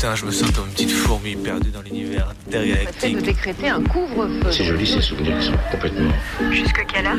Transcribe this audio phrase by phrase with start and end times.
[0.00, 3.16] matin, je me sens comme une petite fourmi perdue dans l'univers intergalactique.
[3.16, 4.50] de décréter un couvre-feu.
[4.50, 6.10] C'est joli ces souvenirs qui sont complètement.
[6.50, 7.16] Jusque quelle heure?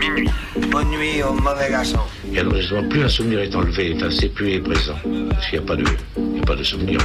[0.00, 0.30] Minuit.
[0.70, 1.98] Bonne nuit au mauvais garçon.
[2.32, 4.96] Et alors justement, plus un souvenir est enlevé, enfin, c'est plus est présent.
[5.30, 5.84] Parce qu'il n'y a pas de,
[6.16, 6.98] il y a pas de souvenir.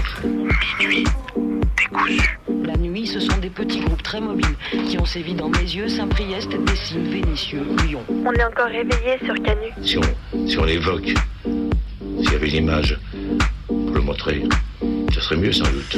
[0.79, 1.03] Minuit.
[1.77, 2.39] Décousu.
[2.63, 4.55] La nuit, ce sont des petits groupes très mobiles
[4.89, 8.03] qui ont sévi dans mes yeux, Saint-Priest, Dessines, Vénitieux, Lyon.
[8.09, 9.67] On est encore réveillé sur Canu.
[9.81, 11.13] Si on, si on l'évoque,
[11.43, 12.97] s'il y avait une image
[13.67, 14.43] pour le montrer,
[15.17, 15.97] ce serait mieux sans doute.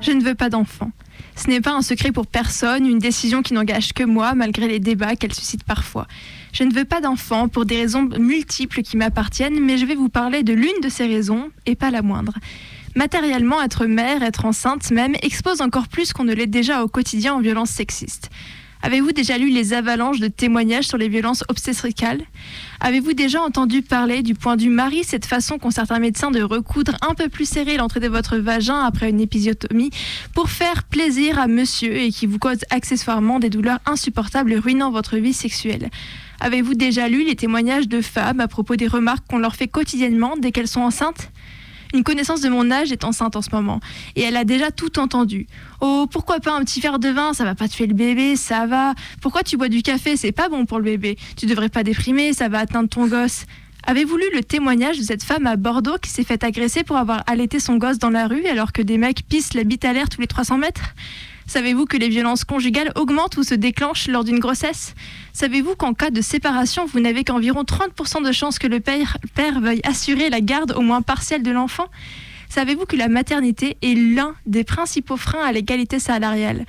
[0.00, 0.90] Je ne veux pas d'enfant.
[1.36, 4.80] Ce n'est pas un secret pour personne, une décision qui n'engage que moi, malgré les
[4.80, 6.08] débats qu'elle suscite parfois.
[6.52, 10.08] Je ne veux pas d'enfant pour des raisons multiples qui m'appartiennent, mais je vais vous
[10.08, 12.34] parler de l'une de ces raisons, et pas la moindre.
[12.94, 17.34] Matériellement, être mère, être enceinte même, expose encore plus qu'on ne l'est déjà au quotidien
[17.34, 18.30] aux violences sexistes.
[18.82, 22.22] Avez-vous déjà lu les avalanches de témoignages sur les violences obstétricales?
[22.80, 26.96] Avez-vous déjà entendu parler du point du mari, cette façon qu'ont certains médecins de recoudre
[27.02, 29.90] un peu plus serré l'entrée de votre vagin après une épisiotomie
[30.32, 35.16] pour faire plaisir à monsieur et qui vous cause accessoirement des douleurs insupportables ruinant votre
[35.16, 35.90] vie sexuelle?
[36.40, 40.36] Avez-vous déjà lu les témoignages de femmes à propos des remarques qu'on leur fait quotidiennement
[40.36, 41.30] dès qu'elles sont enceintes?
[41.94, 43.80] Une connaissance de mon âge est enceinte en ce moment
[44.14, 45.46] et elle a déjà tout entendu.
[45.80, 48.66] Oh, pourquoi pas un petit verre de vin, ça va pas tuer le bébé, ça
[48.66, 48.94] va.
[49.20, 51.16] Pourquoi tu bois du café, c'est pas bon pour le bébé.
[51.36, 53.46] Tu devrais pas déprimer, ça va atteindre ton gosse.
[53.86, 57.22] Avez-vous lu le témoignage de cette femme à Bordeaux qui s'est fait agresser pour avoir
[57.26, 60.08] allaité son gosse dans la rue alors que des mecs pissent la bite à l'air
[60.08, 60.94] tous les 300 mètres?
[61.46, 64.94] Savez-vous que les violences conjugales augmentent ou se déclenchent lors d'une grossesse?
[65.38, 69.18] Savez-vous qu'en cas de séparation, vous n'avez qu'environ 30% de chances que le père,
[69.60, 71.86] veuille assurer la garde au moins partielle de l'enfant?
[72.48, 76.64] Savez-vous que la maternité est l'un des principaux freins à l'égalité salariale?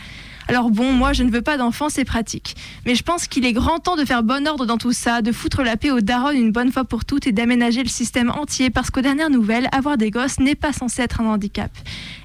[0.50, 2.56] Alors bon, moi je ne veux pas d'enfants, c'est pratique.
[2.88, 5.32] Mais je pense qu'il est grand temps de faire bon ordre dans tout ça, de
[5.32, 8.72] foutre la paix aux darons une bonne fois pour toutes et d'aménager le système entier
[8.72, 11.70] parce qu'aux dernières nouvelles, avoir des gosses n'est pas censé être un handicap.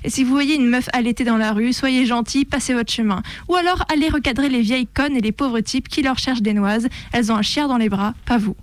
[0.05, 3.23] Et si vous voyez une meuf allaitée dans la rue, soyez gentil, passez votre chemin.
[3.49, 6.55] Ou alors allez recadrer les vieilles connes et les pauvres types qui leur cherchent des
[6.55, 6.89] noises.
[7.13, 8.57] Elles ont un chien dans les bras, pas vous.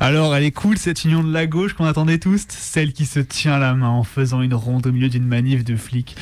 [0.00, 3.18] Alors, elle est cool cette union de la gauche qu'on attendait tous, celle qui se
[3.18, 6.16] tient la main en faisant une ronde au milieu d'une manif de flics.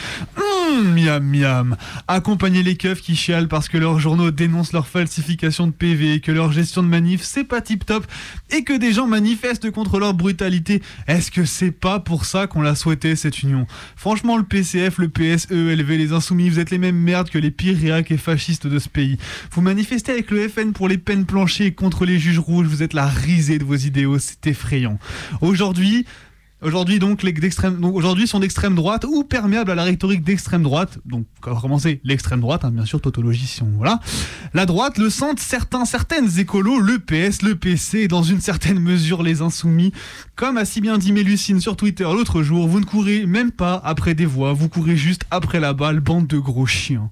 [0.85, 1.77] Miam miam.
[2.09, 6.33] Accompagner les keufs qui chialent parce que leurs journaux dénoncent leur falsification de PV, que
[6.33, 8.07] leur gestion de manif c'est pas tip top
[8.51, 10.83] et que des gens manifestent contre leur brutalité.
[11.07, 13.67] Est-ce que c'est pas pour ça qu'on l'a souhaité cette union?
[13.97, 17.51] Franchement, le PCF, le PSE, LV, les Insoumis, vous êtes les mêmes merdes que les
[17.51, 19.19] pires réacs et fascistes de ce pays.
[19.53, 22.95] Vous manifestez avec le FN pour les peines planchées contre les juges rouges, vous êtes
[22.95, 24.99] la risée de vos idéaux, c'est effrayant.
[25.41, 26.07] Aujourd'hui,
[26.63, 30.99] Aujourd'hui donc, d'extrême, aujourd'hui sont d'extrême droite ou perméables à la rhétorique d'extrême droite.
[31.05, 34.01] Donc, on va commencer l'extrême droite, hein, bien sûr, tautologie si on voilà.
[34.55, 38.81] La droite, le centre, certains, certaines écolos, le PS, le PC, et dans une certaine
[38.81, 39.93] mesure les insoumis.
[40.35, 43.81] Comme a si bien dit Mélucine sur Twitter l'autre jour, vous ne courez même pas
[43.85, 47.11] après des voix, vous courez juste après la balle, bande de gros chiens.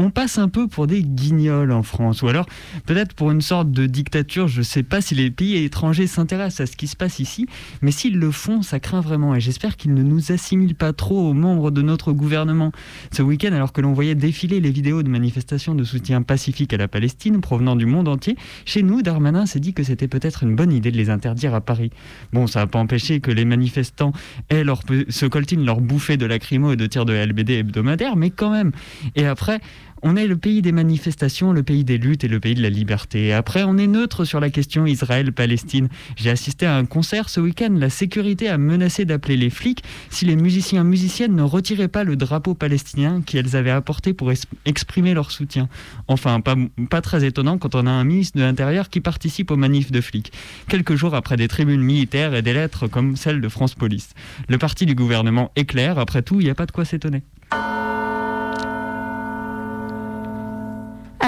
[0.00, 2.46] On passe un peu pour des guignols en France, ou alors
[2.86, 4.48] peut-être pour une sorte de dictature.
[4.48, 7.46] Je ne sais pas si les pays étrangers s'intéressent à ce qui se passe ici,
[7.82, 9.34] mais s'ils le font, ça craint vraiment.
[9.34, 12.72] Et j'espère qu'ils ne nous assimilent pas trop aux membres de notre gouvernement.
[13.12, 16.78] Ce week-end, alors que l'on voyait défiler les vidéos de manifestations de soutien pacifique à
[16.78, 20.56] la Palestine provenant du monde entier, chez nous, Darmanin s'est dit que c'était peut-être une
[20.56, 21.90] bonne idée de les interdire à Paris.
[22.32, 24.12] Bon, ça n'a pas empêché que les manifestants
[24.48, 28.30] aient leur, se coltinent leur bouffée de lacrymo et de tirs de LBD hebdomadaires, mais
[28.30, 28.72] quand même.
[29.14, 29.60] Et après,
[30.02, 32.70] on est le pays des manifestations, le pays des luttes et le pays de la
[32.70, 33.32] liberté.
[33.32, 35.88] Après, on est neutre sur la question Israël-Palestine.
[36.16, 37.74] J'ai assisté à un concert ce week-end.
[37.76, 42.16] La sécurité a menacé d'appeler les flics si les musiciens musiciennes ne retiraient pas le
[42.16, 44.32] drapeau palestinien qu'elles avaient apporté pour
[44.64, 45.68] exprimer leur soutien.
[46.08, 46.56] Enfin, pas,
[46.88, 50.00] pas très étonnant quand on a un ministre de l'Intérieur qui participe aux manifs de
[50.00, 50.32] flics.
[50.68, 54.10] Quelques jours après des tribunes militaires et des lettres comme celle de France Police.
[54.48, 55.98] Le parti du gouvernement est clair.
[55.98, 57.22] Après tout, il n'y a pas de quoi s'étonner.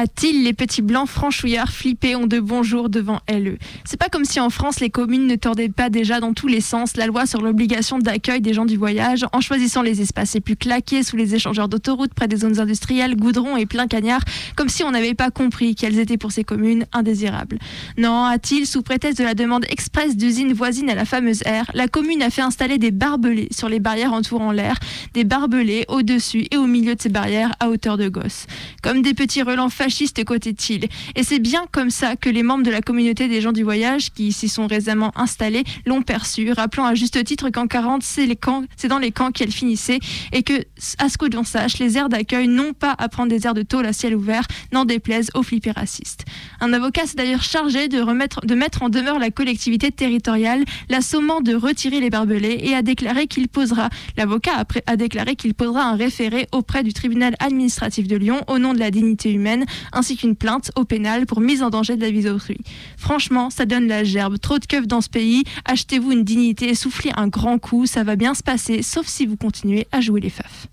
[0.03, 4.25] A-t-il les petits blancs franchouillards flippés ont de bons jours devant LE C'est pas comme
[4.25, 7.25] si en France les communes ne tordaient pas déjà dans tous les sens la loi
[7.25, 11.17] sur l'obligation d'accueil des gens du voyage en choisissant les espaces les plus claqués sous
[11.17, 14.23] les échangeurs d'autoroutes près des zones industrielles, goudron et plein cagnard,
[14.57, 17.61] comme si on n'avait pas compris qu'elles étaient pour ces communes indésirables.
[17.97, 21.87] Non, a-t-il, sous prétexte de la demande express d'usines voisines à la fameuse aire, la
[21.87, 24.81] commune a fait installer des barbelés sur les barrières entourant l'air,
[25.15, 28.47] des barbelés au-dessus et au milieu de ces barrières à hauteur de gosse.
[28.83, 29.92] Comme des petits relents fascistes
[30.25, 30.89] côté Thiel.
[31.17, 34.13] Et c'est bien comme ça que les membres de la communauté des gens du voyage,
[34.13, 38.27] qui s'y sont récemment installés, l'ont perçu, rappelant à juste titre qu'en 40, c'est
[38.89, 39.99] dans les camps qu'elle finissait,
[40.33, 40.65] et que,
[40.99, 43.63] à ce que l'on sache, les aires d'accueil n'ont pas à prendre des aires de
[43.63, 46.25] tôle à ciel ouvert, n'en déplaise aux flippés racistes.
[46.61, 51.41] Un avocat s'est d'ailleurs chargé de, remettre, de mettre en demeure la collectivité territoriale, l'assommant
[51.41, 55.97] de retirer les barbelés et a déclaré qu'il posera, l'avocat a déclaré qu'il posera un
[55.97, 60.37] référé auprès du tribunal administratif de Lyon au nom de la dignité humaine, ainsi qu'une
[60.37, 62.59] plainte au pénal pour mise en danger de la vie d'autrui.
[62.97, 64.39] Franchement, ça donne la gerbe.
[64.39, 65.45] Trop de keufs dans ce pays.
[65.65, 67.87] Achetez-vous une dignité soufflez un grand coup.
[67.87, 70.67] Ça va bien se passer, sauf si vous continuez à jouer les feufs.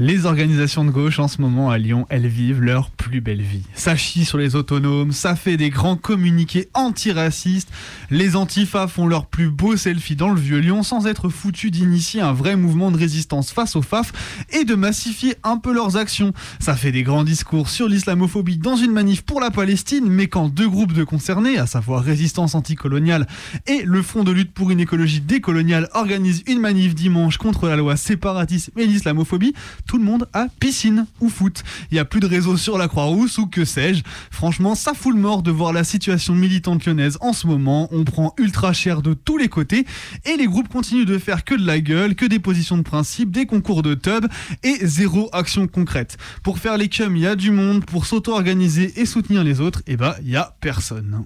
[0.00, 3.64] Les organisations de gauche en ce moment à Lyon, elles vivent leur plus belle vie.
[3.74, 7.68] Ça chie sur les autonomes, ça fait des grands communiqués antiracistes,
[8.08, 12.20] les antifas font leur plus beau selfie dans le vieux Lyon sans être foutus d'initier
[12.20, 14.12] un vrai mouvement de résistance face aux FAF
[14.52, 16.32] et de massifier un peu leurs actions.
[16.60, 20.48] Ça fait des grands discours sur l'islamophobie dans une manif pour la Palestine, mais quand
[20.48, 23.26] deux groupes de concernés, à savoir Résistance anticoloniale
[23.66, 27.74] et le Front de lutte pour une écologie décoloniale, organisent une manif dimanche contre la
[27.74, 29.54] loi séparatisme et l'islamophobie,
[29.88, 31.64] tout le monde a piscine ou foot.
[31.90, 34.04] Il n'y a plus de réseau sur la Croix-Rousse ou que sais-je.
[34.30, 37.88] Franchement, ça fout le mort de voir la situation militante lyonnaise en ce moment.
[37.90, 39.86] On prend ultra cher de tous les côtés
[40.26, 43.30] et les groupes continuent de faire que de la gueule, que des positions de principe,
[43.30, 44.26] des concours de tub
[44.62, 46.18] et zéro action concrète.
[46.42, 47.84] Pour faire les cums, il y a du monde.
[47.86, 51.24] Pour s'auto-organiser et soutenir les autres, eh ben, il y a personne.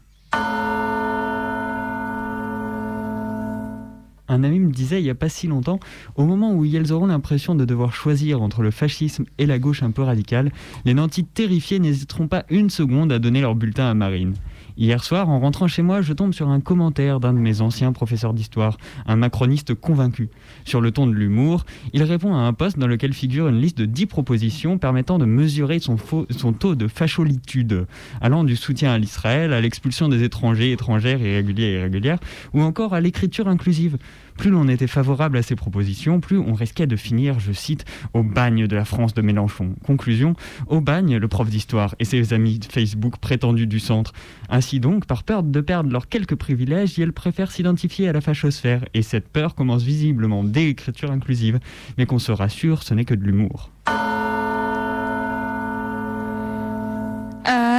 [4.28, 5.80] Un ami me disait il n'y a pas si longtemps,
[6.16, 9.82] au moment où ils auront l'impression de devoir choisir entre le fascisme et la gauche
[9.82, 10.52] un peu radicale,
[10.84, 14.34] les nantis terrifiés n'hésiteront pas une seconde à donner leur bulletin à Marine.
[14.78, 17.92] Hier soir, en rentrant chez moi, je tombe sur un commentaire d'un de mes anciens
[17.92, 20.30] professeurs d'histoire, un macroniste convaincu.
[20.64, 23.76] Sur le ton de l'humour, il répond à un poste dans lequel figure une liste
[23.76, 25.96] de 10 propositions permettant de mesurer son,
[26.52, 27.86] taux de facholitude,
[28.22, 32.18] allant du soutien à l'Israël, à l'expulsion des étrangers, étrangères, irréguliers et irrégulières,
[32.54, 33.98] ou encore à l'écriture inclusive.
[34.36, 37.84] Plus l'on était favorable à ces propositions, plus on risquait de finir, je cite,
[38.14, 39.74] au bagne de la France de Mélenchon.
[39.84, 40.34] Conclusion,
[40.66, 44.12] au bagne le prof d'histoire et ses amis Facebook prétendus du centre.
[44.48, 48.84] Ainsi donc, par peur de perdre leurs quelques privilèges, ils préfèrent s'identifier à la fachosphère,
[48.94, 51.58] et cette peur commence visiblement dès l'écriture inclusive.
[51.98, 53.70] Mais qu'on se rassure, ce n'est que de l'humour.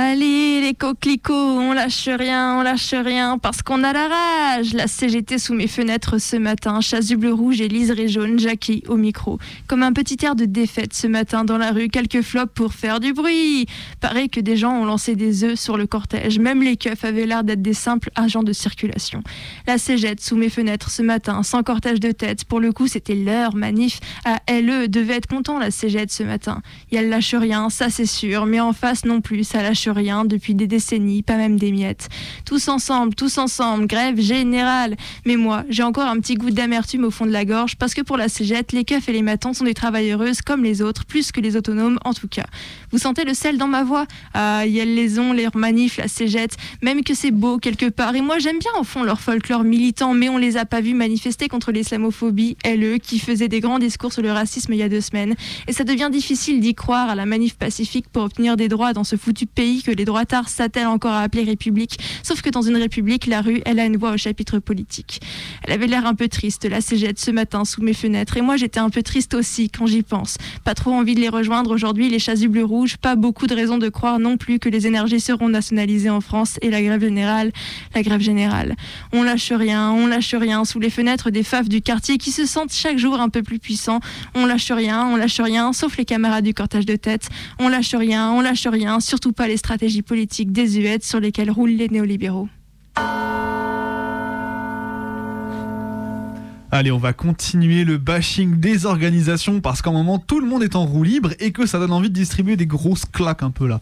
[0.05, 4.73] Allez, les coquelicots, on lâche rien, on lâche rien, parce qu'on a la rage.
[4.73, 9.39] La CGT sous mes fenêtres ce matin, chasuble rouge et liseré jaune, Jackie au micro.
[9.65, 12.99] Comme un petit air de défaite ce matin dans la rue, quelques flops pour faire
[12.99, 13.65] du bruit.
[14.01, 17.25] Pareil que des gens ont lancé des œufs sur le cortège, même les keufs avaient
[17.25, 19.23] l'air d'être des simples agents de circulation.
[19.67, 23.15] La CGT sous mes fenêtres ce matin, sans cortège de tête, pour le coup c'était
[23.15, 24.01] leur manif.
[24.25, 26.61] À LE devait être content la CGT ce matin.
[26.91, 30.25] Et elle lâche rien, ça c'est sûr, mais en face non plus, ça lâche rien
[30.25, 32.09] depuis des décennies, pas même des miettes.
[32.45, 34.95] Tous ensemble, tous ensemble, grève générale.
[35.25, 38.01] Mais moi, j'ai encore un petit goût d'amertume au fond de la gorge parce que
[38.01, 41.31] pour la cégette, les keufs et les matons sont des travailleuses comme les autres, plus
[41.31, 42.45] que les autonomes en tout cas.
[42.91, 44.05] Vous sentez le sel dans ma voix?
[44.33, 48.15] Ah, elles les ont, les manifs, la cégette, même que c'est beau quelque part.
[48.15, 50.93] Et moi, j'aime bien au fond leur folklore militant, mais on les a pas vus
[50.93, 54.89] manifester contre l'islamophobie, LE, qui faisait des grands discours sur le racisme il y a
[54.89, 55.35] deux semaines.
[55.67, 59.03] Et ça devient difficile d'y croire à la manif pacifique pour obtenir des droits dans
[59.03, 61.99] ce foutu pays que les droitards s'attellent encore à appeler République.
[62.23, 65.21] Sauf que dans une République, la rue, elle a une voix au chapitre politique.
[65.63, 68.37] Elle avait l'air un peu triste, la cégette, ce matin, sous mes fenêtres.
[68.37, 70.37] Et moi, j'étais un peu triste aussi quand j'y pense.
[70.63, 72.97] Pas trop envie de les rejoindre aujourd'hui, les chasubles rouges.
[72.97, 76.57] Pas beaucoup de raisons de croire non plus que les énergies seront nationalisées en France
[76.61, 77.51] et la grève générale.
[77.93, 78.75] La grève générale.
[79.11, 82.45] On lâche rien, on lâche rien sous les fenêtres des faves du quartier qui se
[82.45, 83.99] sentent chaque jour un peu plus puissants.
[84.35, 87.29] On lâche rien, on lâche rien, sauf les camarades du cortège de tête.
[87.59, 89.57] On lâche rien, on lâche rien, surtout pas les
[90.03, 92.47] politiques désuètes sur lesquelles roulent les néolibéraux.
[96.75, 100.75] Allez, on va continuer le bashing des organisations parce qu'en moment tout le monde est
[100.75, 103.67] en roue libre et que ça donne envie de distribuer des grosses claques un peu
[103.67, 103.79] là.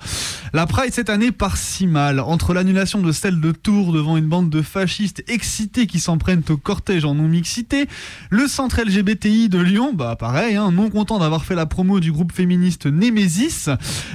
[0.51, 4.25] La Pride cette année part si mal entre l'annulation de celle de Tours devant une
[4.25, 7.87] bande de fascistes excités qui s'en prennent au cortège en non-mixité,
[8.29, 12.11] le centre LGBTI de Lyon, bah pareil, hein, non content d'avoir fait la promo du
[12.11, 13.69] groupe féministe Némésis,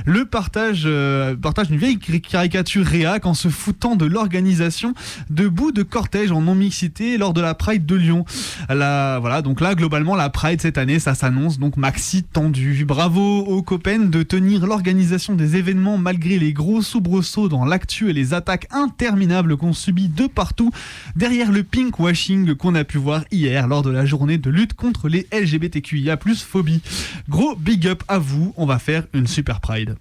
[0.04, 4.92] le partage, euh, partage d'une vieille caricature réac en se foutant de l'organisation
[5.30, 8.26] de bout de cortège en non-mixité lors de la Pride de Lyon
[8.68, 12.84] voilà, donc là, globalement, la Pride cette année, ça s'annonce donc maxi tendu.
[12.84, 18.12] Bravo aux Copen de tenir l'organisation des événements malgré les gros soubresauts dans l'actu et
[18.12, 20.70] les attaques interminables qu'on subit de partout
[21.14, 24.74] derrière le pink washing qu'on a pu voir hier lors de la journée de lutte
[24.74, 26.82] contre les LGBTQIA+ phobie.
[27.28, 29.96] Gros big up à vous, on va faire une super Pride.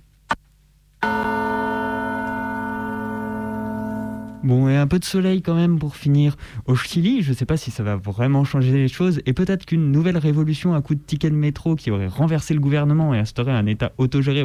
[4.46, 6.38] Bon, et un peu de soleil quand même pour finir
[6.68, 7.24] au Chili.
[7.24, 9.20] Je ne sais pas si ça va vraiment changer les choses.
[9.25, 12.60] Et peut-être qu'une nouvelle révolution à coup de ticket de métro qui aurait renversé le
[12.60, 14.44] gouvernement et instauré un État autogéré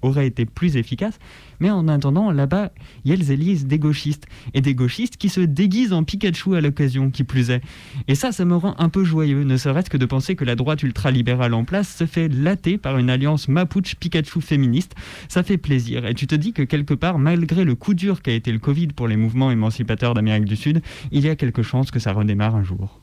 [0.00, 1.18] aurait, été plus efficace.
[1.60, 2.72] Mais en attendant, là-bas,
[3.04, 4.24] il y a les élises des gauchistes.
[4.54, 7.60] Et des gauchistes qui se déguisent en Pikachu à l'occasion, qui plus est.
[8.08, 10.54] Et ça, ça me rend un peu joyeux, ne serait-ce que de penser que la
[10.54, 14.94] droite ultralibérale en place se fait latter par une alliance Mapuche-Pikachu féministe.
[15.28, 16.06] Ça fait plaisir.
[16.06, 18.88] Et tu te dis que quelque part, malgré le coup dur qu'a été le Covid
[18.88, 22.54] pour les mouvements émancipateurs d'Amérique du Sud, il y a quelque chance que ça redémarre
[22.54, 23.00] un jour.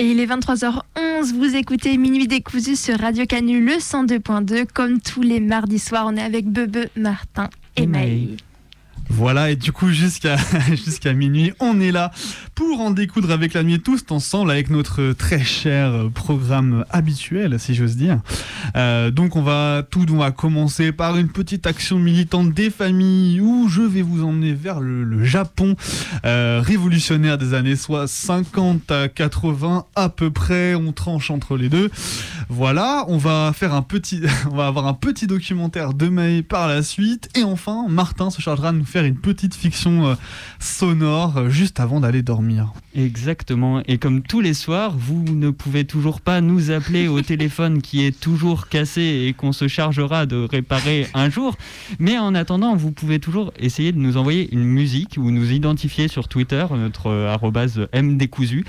[0.00, 4.66] Et il est 23h11, vous écoutez Minuit décousu sur Radio Canu le 102.2.
[4.72, 8.36] Comme tous les mardis soirs, on est avec Bebe, Martin et, et
[9.10, 10.36] voilà, et du coup, jusqu'à
[10.68, 12.10] jusqu'à minuit, on est là
[12.54, 17.74] pour en découdre avec la nuit tous ensemble avec notre très cher programme habituel, si
[17.74, 18.20] j'ose dire.
[18.76, 23.40] Euh, donc, on va tout on va commencer par une petite action militante des familles
[23.40, 25.74] où je vais vous emmener vers le, Japon
[26.24, 30.74] euh, révolutionnaire des années soit 50 à 80 à peu près.
[30.74, 31.90] On tranche entre les deux.
[32.50, 36.66] Voilà, on va faire un petit, on va avoir un petit documentaire de May par
[36.66, 37.28] la suite.
[37.36, 40.14] Et enfin, Martin se chargera de nous faire une petite fiction euh,
[40.58, 42.72] sonore euh, juste avant d'aller dormir.
[42.94, 43.82] Exactement.
[43.86, 48.06] Et comme tous les soirs, vous ne pouvez toujours pas nous appeler au téléphone qui
[48.06, 51.54] est toujours cassé et qu'on se chargera de réparer un jour.
[51.98, 56.08] Mais en attendant, vous pouvez toujours essayer de nous envoyer une musique ou nous identifier
[56.08, 58.64] sur Twitter, notre euh, arrobase mdécousu,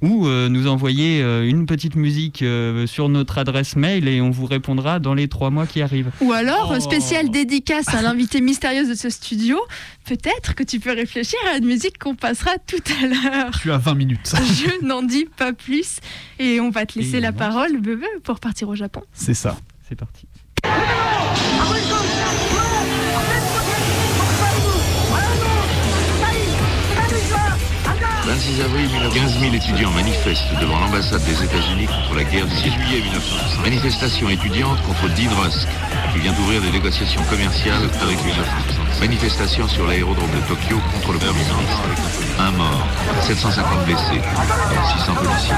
[0.00, 2.44] ou nous envoyer une petite musique
[2.86, 6.10] sur notre adresse mail et on vous répondra dans les trois mois qui arrivent.
[6.20, 9.58] Ou alors, spécial dédicace à l'invité mystérieuse de ce studio,
[10.04, 13.60] peut-être que tu peux réfléchir à une musique qu'on passera tout à l'heure.
[13.60, 14.32] Tu as 20 minutes.
[14.36, 15.98] Je n'en dis pas plus.
[16.38, 19.02] Et on va te laisser la parole, bébé, pour partir au Japon.
[19.12, 19.56] C'est ça.
[19.88, 20.26] C'est parti.
[28.24, 32.70] 26 avril 15 000 étudiants manifestent devant l'ambassade des États-Unis contre la guerre du 6
[32.70, 33.62] juillet 1960.
[33.64, 35.66] Manifestation étudiante contre Dean Rusk,
[36.12, 38.32] qui vient d'ouvrir des négociations commerciales avec les
[39.00, 41.82] Manifestation sur l'aérodrome de Tokyo contre le Premier ministre.
[42.38, 42.86] Un mort,
[43.22, 44.22] 750 blessés,
[44.98, 45.54] 600 policiers.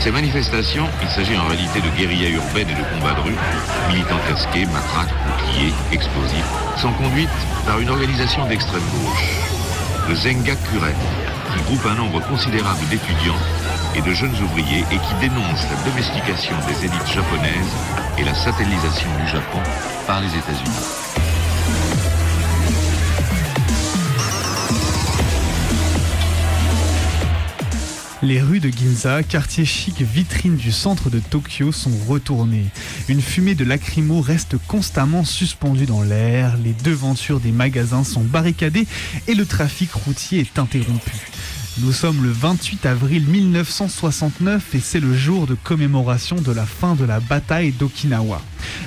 [0.00, 3.36] Ces manifestations, il s'agit en réalité de guérilla urbaine et de combats de rue,
[3.88, 6.44] militants casqués, matraques, boucliers, explosifs,
[6.76, 7.30] sont conduites
[7.64, 9.53] par une organisation d'extrême gauche
[10.08, 10.94] le Zenga Kuren,
[11.52, 13.38] qui groupe un nombre considérable d'étudiants
[13.96, 17.74] et de jeunes ouvriers et qui dénonce la domestication des élites japonaises
[18.18, 19.60] et la satellisation du Japon
[20.06, 21.23] par les États-Unis.
[28.24, 32.64] Les rues de Ginza, quartier chic vitrine du centre de Tokyo, sont retournées.
[33.08, 38.86] Une fumée de lacrymo reste constamment suspendue dans l'air, les devantures des magasins sont barricadées
[39.28, 41.12] et le trafic routier est interrompu.
[41.80, 46.94] Nous sommes le 28 avril 1969 et c'est le jour de commémoration de la fin
[46.94, 48.40] de la bataille d'Okinawa.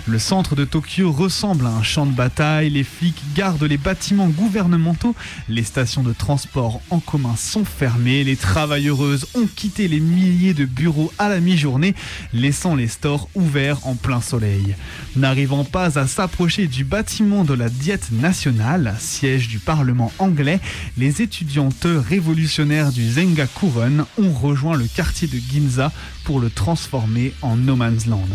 [0.06, 4.30] Le centre de Tokyo ressemble à un champ de bataille, les flics gardent les bâtiments
[4.30, 5.16] gouvernementaux,
[5.50, 10.66] les stations de transport en commun sont fermées, les travailleuses ont quitté les milliers de
[10.66, 11.96] bureaux à la mi-journée,
[12.34, 14.76] laissant les stores ouverts en plein soleil.
[15.16, 20.60] N'arrivant pas à s'approcher du bâtiment de la Diète nationale, siège du Parlement anglais,
[20.98, 25.92] les étudiantes révolutionnaires du Zengakuren ont rejoint le quartier de Ginza
[26.24, 28.28] pour le transformer en no man's land.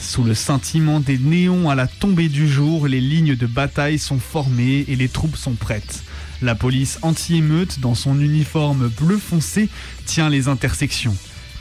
[0.00, 4.18] Sous le sentiment des néons à la tombée du jour, les lignes de bataille sont
[4.18, 6.02] formées et les troupes sont prêtes.
[6.42, 9.68] La police anti-émeute, dans son uniforme bleu foncé,
[10.06, 11.16] tient les intersections.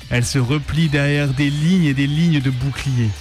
[0.09, 3.11] Elle se replie derrière des lignes et des lignes de boucliers.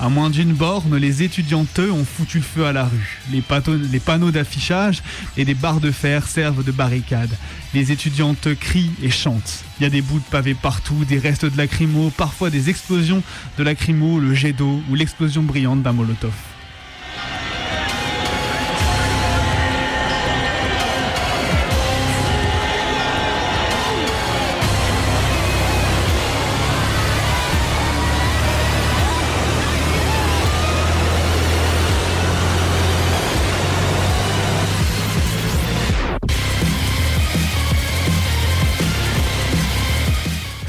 [0.00, 3.18] À moins d'une borne, les étudiantes ont foutu le feu à la rue.
[3.32, 3.42] Les,
[3.90, 5.02] les panneaux d'affichage
[5.36, 7.36] et des barres de fer servent de barricades.
[7.74, 9.64] Les étudiantes crient et chantent.
[9.78, 13.22] Il y a des bouts de pavés partout, des restes de lacrymo, parfois des explosions
[13.58, 16.32] de lacrymo, le jet d'eau ou l'explosion brillante d'un molotov.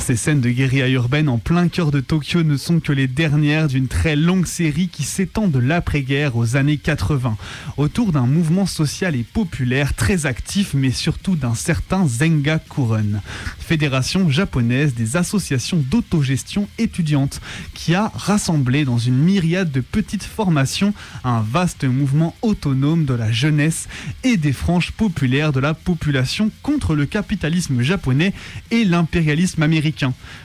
[0.10, 3.68] Ces scènes de guérilla urbaine en plein cœur de Tokyo ne sont que les dernières
[3.68, 7.38] d'une très longue série qui s'étend de l'après-guerre aux années 80,
[7.78, 13.22] autour d'un mouvement social et populaire très actif, mais surtout d'un certain Zenga Kuren,
[13.60, 17.40] fédération japonaise des associations d'autogestion étudiantes,
[17.76, 23.32] qui a rassemblé dans une myriade de petites formations un vaste mouvement autonome de la
[23.32, 23.88] jeunesse
[24.24, 28.34] et des franges populaires de la population contre le capitalisme japonais
[28.72, 29.99] et l'impérialisme américain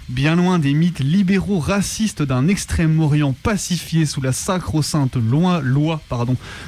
[0.08, 5.62] Bien loin des mythes libéraux racistes d'un Extrême-Orient pacifié sous la sacro-sainte loi,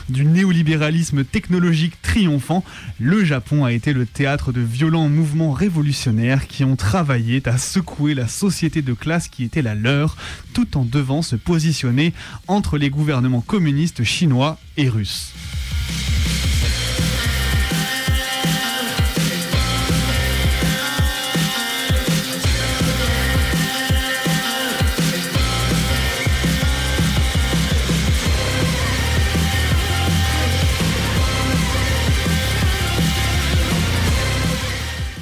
[0.09, 2.64] du néolibéralisme technologique triomphant,
[2.99, 8.14] le Japon a été le théâtre de violents mouvements révolutionnaires qui ont travaillé à secouer
[8.14, 10.16] la société de classe qui était la leur,
[10.52, 12.12] tout en devant se positionner
[12.49, 15.33] entre les gouvernements communistes chinois et russes.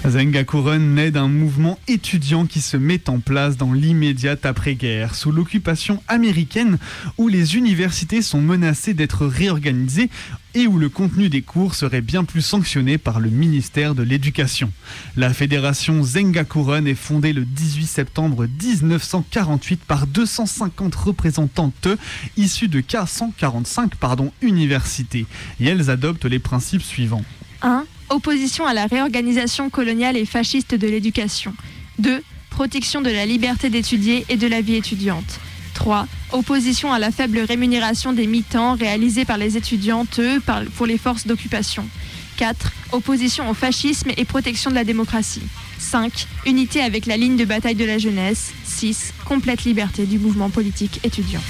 [0.07, 6.03] Zengakuren naît d'un mouvement étudiant qui se met en place dans l'immédiate après-guerre, sous l'occupation
[6.09, 6.79] américaine,
[7.17, 10.11] où les universités sont menacées d'être réorganisées
[10.55, 14.71] et où le contenu des cours serait bien plus sanctionné par le ministère de l'Éducation.
[15.17, 21.89] La fédération Zengakuren est fondée le 18 septembre 1948 par 250 représentantes
[22.37, 25.27] issues de 445 pardon, universités,
[25.61, 27.25] et elles adoptent les principes suivants.
[27.63, 27.85] 1.
[28.11, 31.55] Opposition à la réorganisation coloniale et fasciste de l'éducation.
[31.99, 32.23] 2.
[32.51, 35.41] Protection de la liberté d'étudier et de la vie étudiante.
[35.75, 36.07] 3.
[36.33, 40.21] Opposition à la faible rémunération des mi-temps réalisés par les étudiantes
[40.77, 41.89] pour les forces d'occupation.
[42.37, 42.73] 4.
[42.93, 45.43] Opposition au fascisme et protection de la démocratie.
[45.79, 46.27] 5.
[46.47, 48.53] Unité avec la ligne de bataille de la jeunesse.
[48.65, 49.15] 6.
[49.25, 51.43] Complète liberté du mouvement politique étudiant.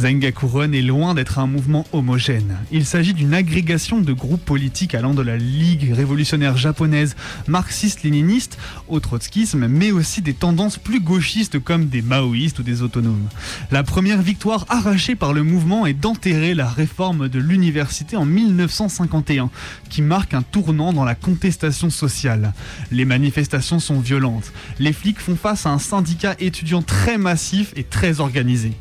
[0.00, 2.56] Zengakuren est loin d'être un mouvement homogène.
[2.72, 7.16] Il s'agit d'une agrégation de groupes politiques allant de la Ligue révolutionnaire japonaise
[7.48, 8.56] marxiste-léniniste
[8.88, 13.28] au trotskisme, mais aussi des tendances plus gauchistes comme des maoïstes ou des autonomes.
[13.70, 19.50] La première victoire arrachée par le mouvement est d'enterrer la réforme de l'université en 1951,
[19.90, 22.54] qui marque un tournant dans la contestation sociale.
[22.90, 24.50] Les manifestations sont violentes.
[24.78, 28.72] Les flics font face à un syndicat étudiant très massif et très organisé.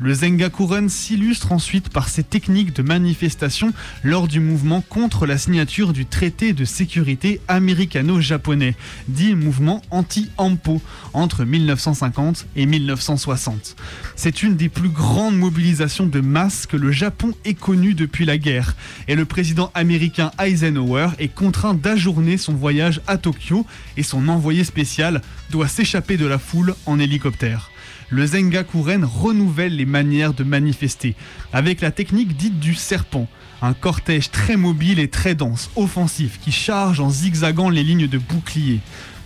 [0.00, 5.92] Le Zengakuren s'illustre ensuite par ses techniques de manifestation lors du mouvement contre la signature
[5.92, 8.74] du traité de sécurité américano-japonais,
[9.06, 13.76] dit mouvement anti-ampo, entre 1950 et 1960.
[14.16, 18.36] C'est une des plus grandes mobilisations de masse que le Japon ait connue depuis la
[18.36, 18.74] guerre,
[19.06, 23.64] et le président américain Eisenhower est contraint d'ajourner son voyage à Tokyo
[23.96, 27.70] et son envoyé spécial doit s'échapper de la foule en hélicoptère
[28.10, 31.14] le Zengakuren renouvelle les manières de manifester,
[31.52, 33.28] avec la technique dite du serpent,
[33.62, 38.18] un cortège très mobile et très dense, offensif, qui charge en zigzagant les lignes de
[38.18, 38.80] boucliers.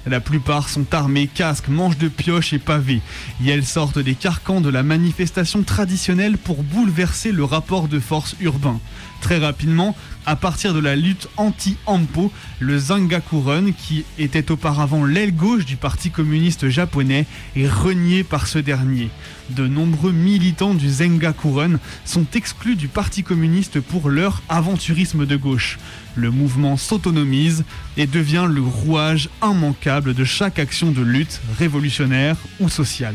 [0.06, 3.00] La plupart sont armés, casques, manches de pioche et pavés,
[3.44, 8.34] et elles sortent des carcans de la manifestation traditionnelle pour bouleverser le rapport de force
[8.40, 8.80] urbain.
[9.20, 15.64] Très rapidement, à partir de la lutte anti-Ampo, le Zangakuren, qui était auparavant l'aile gauche
[15.64, 19.10] du Parti communiste japonais, est renié par ce dernier.
[19.50, 25.78] De nombreux militants du Zengakuren sont exclus du Parti communiste pour leur aventurisme de gauche.
[26.14, 27.64] Le mouvement s'autonomise
[27.96, 33.14] et devient le rouage immanquable de chaque action de lutte révolutionnaire ou sociale.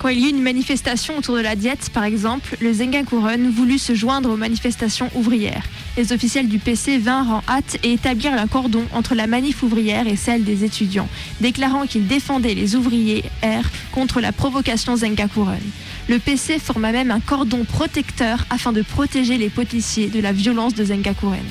[0.00, 3.78] Quand il y eut une manifestation autour de la diète, par exemple, le Zengakuren voulut
[3.78, 5.64] se joindre aux manifestations ouvrières.
[5.98, 10.06] Les officiels du PC vinrent en hâte et établirent un cordon entre la manif ouvrière
[10.06, 11.08] et celle des étudiants,
[11.42, 15.60] déclarant qu'ils défendaient les ouvriers R contre la provocation Zengakuren.
[16.08, 20.74] Le PC forma même un cordon protecteur afin de protéger les policiers de la violence
[20.74, 21.44] de Zengakuren.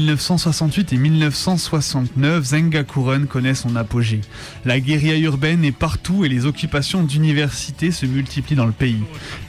[0.00, 4.22] 1968 et 1969, Zengakuren connaît son apogée.
[4.64, 9.04] La guérilla urbaine est partout et les occupations d'universités se multiplient dans le pays.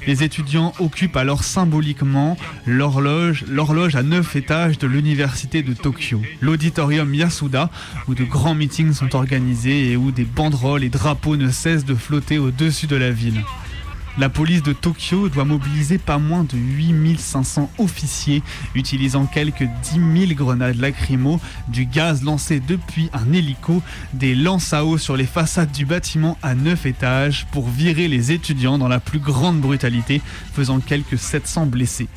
[0.06, 7.12] Les étudiants occupent alors symboliquement l'horloge, l'horloge à neuf étages de l'université de Tokyo, l'auditorium
[7.16, 7.72] Yasuda,
[8.08, 11.96] où de grands meetings sont organisés et où des banderoles et drapeaux ne cessent de
[11.96, 13.42] flotter au-dessus de la ville.
[14.17, 20.34] La police de Tokyo doit mobiliser pas moins de 8500 officiers, utilisant quelques 10 000
[20.36, 23.82] grenades lacrymo, du gaz lancé depuis un hélico,
[24.13, 28.32] des lances à eau sur les façades du bâtiment à 9 étages pour virer les
[28.32, 30.21] étudiants dans la plus grande brutalité,
[30.54, 32.08] faisant quelques 700 blessés.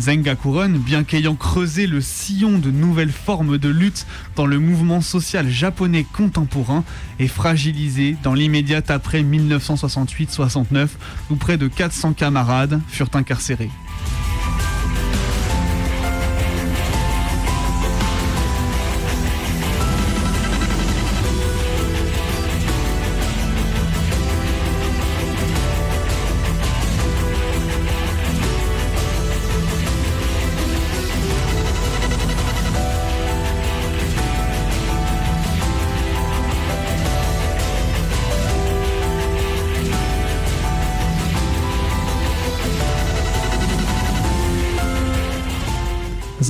[0.00, 5.48] Zengakuren, bien qu'ayant creusé le sillon de nouvelles formes de lutte dans le mouvement social
[5.48, 6.84] japonais contemporain,
[7.18, 10.88] est fragilisé dans l'immédiat après 1968-69
[11.30, 13.70] où près de 400 camarades furent incarcérés.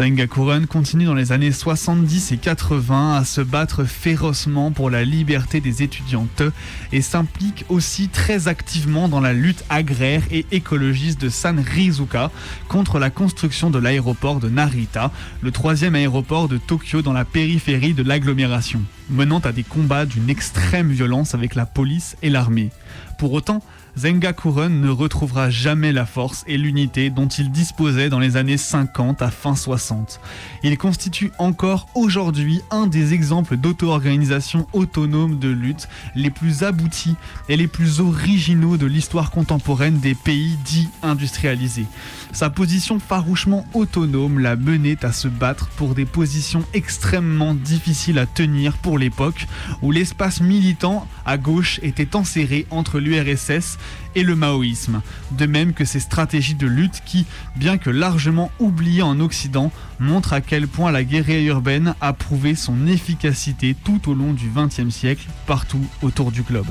[0.01, 5.61] Zengakuren continue dans les années 70 et 80 à se battre férocement pour la liberté
[5.61, 6.43] des étudiantes
[6.91, 12.31] et s'implique aussi très activement dans la lutte agraire et écologiste de Sanrizuka
[12.67, 15.11] contre la construction de l'aéroport de Narita,
[15.43, 20.31] le troisième aéroport de Tokyo dans la périphérie de l'agglomération, menant à des combats d'une
[20.31, 22.71] extrême violence avec la police et l'armée.
[23.19, 23.63] Pour autant,
[23.97, 29.23] Zengakuren ne retrouvera jamais la force et l'unité dont il disposait dans les années 50
[29.23, 30.21] à fin 60.
[30.63, 37.17] Il constitue encore aujourd'hui un des exemples d'auto-organisation autonome de lutte les plus aboutis
[37.49, 41.87] et les plus originaux de l'histoire contemporaine des pays dits industrialisés.
[42.33, 48.27] Sa position farouchement autonome l'a mené à se battre pour des positions extrêmement difficiles à
[48.27, 49.47] tenir pour l'époque
[49.83, 53.79] où l'espace militant à gauche était enserré entre l'URSS
[54.15, 59.03] et le maoïsme, de même que ses stratégies de lutte qui, bien que largement oubliées
[59.03, 64.15] en Occident, montrent à quel point la guérilla urbaine a prouvé son efficacité tout au
[64.15, 66.67] long du XXe siècle partout autour du globe.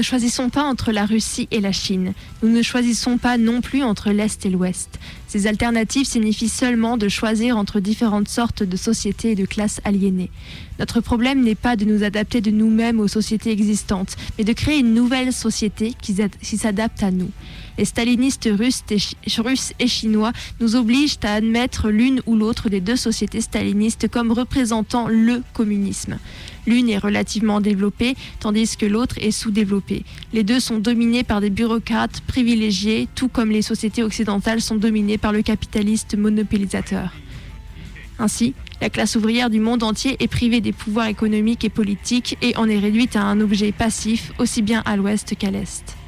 [0.00, 2.14] Ne choisissons pas entre la Russie et la Chine.
[2.42, 4.98] Nous ne choisissons pas non plus entre l'Est et l'Ouest.
[5.28, 10.30] Ces alternatives signifient seulement de choisir entre différentes sortes de sociétés et de classes aliénées.
[10.78, 14.78] Notre problème n'est pas de nous adapter de nous-mêmes aux sociétés existantes, mais de créer
[14.78, 16.16] une nouvelle société qui,
[16.56, 17.30] s'adapte à nous.
[17.76, 18.82] Les stalinistes russes
[19.78, 25.08] et chinois nous obligent à admettre l'une ou l'autre des deux sociétés stalinistes comme représentant
[25.08, 26.18] le communisme.
[26.66, 30.04] L'une est relativement développée, tandis que l'autre est sous-développée.
[30.32, 35.18] Les deux sont dominés par des bureaucrates privilégiés, tout comme les sociétés occidentales sont dominées
[35.18, 37.12] par le capitaliste monopolisateur.
[38.18, 42.56] Ainsi, la classe ouvrière du monde entier est privée des pouvoirs économiques et politiques et
[42.56, 45.99] en est réduite à un objet passif aussi bien à l'ouest qu'à l'est.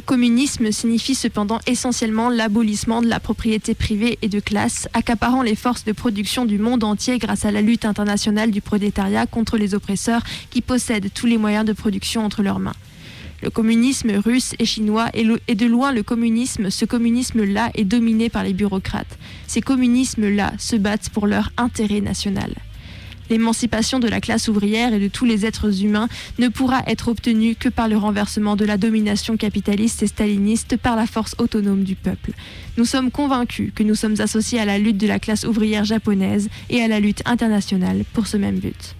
[0.00, 5.84] Communisme signifie cependant essentiellement l'abolissement de la propriété privée et de classe, accaparant les forces
[5.84, 10.22] de production du monde entier grâce à la lutte internationale du prolétariat contre les oppresseurs
[10.50, 12.74] qui possèdent tous les moyens de production entre leurs mains.
[13.42, 18.44] Le communisme russe et chinois est de loin le communisme, ce communisme-là est dominé par
[18.44, 19.18] les bureaucrates.
[19.46, 22.54] Ces communismes-là se battent pour leur intérêt national.
[23.30, 26.08] L'émancipation de la classe ouvrière et de tous les êtres humains
[26.38, 30.96] ne pourra être obtenue que par le renversement de la domination capitaliste et staliniste par
[30.96, 32.32] la force autonome du peuple.
[32.76, 36.48] Nous sommes convaincus que nous sommes associés à la lutte de la classe ouvrière japonaise
[36.70, 38.96] et à la lutte internationale pour ce même but.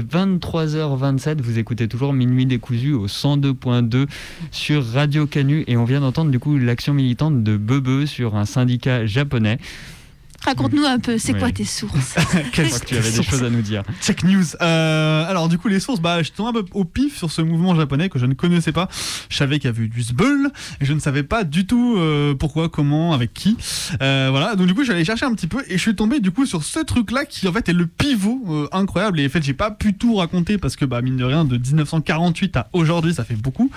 [0.00, 4.06] Est 23h27, vous écoutez toujours Minuit décousu au 102.2
[4.50, 8.46] sur Radio Canu et on vient d'entendre du coup l'action militante de Bebe sur un
[8.46, 9.58] syndicat japonais.
[10.44, 11.38] Raconte-nous un peu, c'est Ouais.
[11.38, 12.14] quoi tes sources
[12.52, 13.82] crois que tu avais des choses à nous dire.
[14.00, 14.44] Check news.
[14.62, 17.42] Euh, alors du coup les sources, bah je tombe un peu au pif sur ce
[17.42, 18.88] mouvement japonais que je ne connaissais pas.
[19.28, 20.50] Je savais qu'il y avait eu du sbull
[20.80, 23.56] et je ne savais pas du tout euh, pourquoi, comment, avec qui.
[24.02, 24.56] Euh, voilà.
[24.56, 26.62] Donc du coup j'allais chercher un petit peu et je suis tombé du coup sur
[26.64, 29.54] ce truc là qui en fait est le pivot euh, incroyable et en fait j'ai
[29.54, 33.24] pas pu tout raconter parce que bah mine de rien de 1948 à aujourd'hui ça
[33.24, 33.70] fait beaucoup.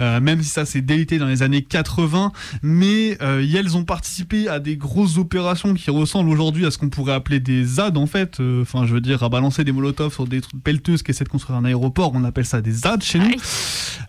[0.00, 4.48] Euh, même si ça s'est délité dans les années 80, mais euh, elles ont participé
[4.48, 8.06] à des grosses opérations qui ressemblent aujourd'hui à ce qu'on pourrait appeler des ZAD en
[8.06, 8.40] fait.
[8.40, 11.24] Euh, Enfin, je veux dire, à balancer des molotovs sur des trucs pelleteuses qui essaient
[11.24, 13.30] de construire un aéroport, on appelle ça des ZAD chez nous.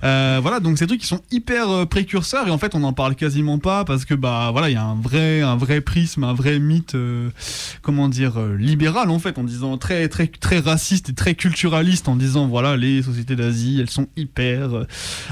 [0.04, 2.94] Euh, voilà, donc ces trucs qui sont hyper euh, précurseurs et en fait on n'en
[2.94, 6.24] parle quasiment pas parce que bah voilà, il y a un vrai, un vrai prisme,
[6.24, 7.30] un vrai mythe, euh,
[7.82, 12.16] comment dire, libéral en fait, en disant très, très, très raciste et très culturaliste, en
[12.16, 14.88] disant voilà, les sociétés d'Asie, elles sont hyper euh,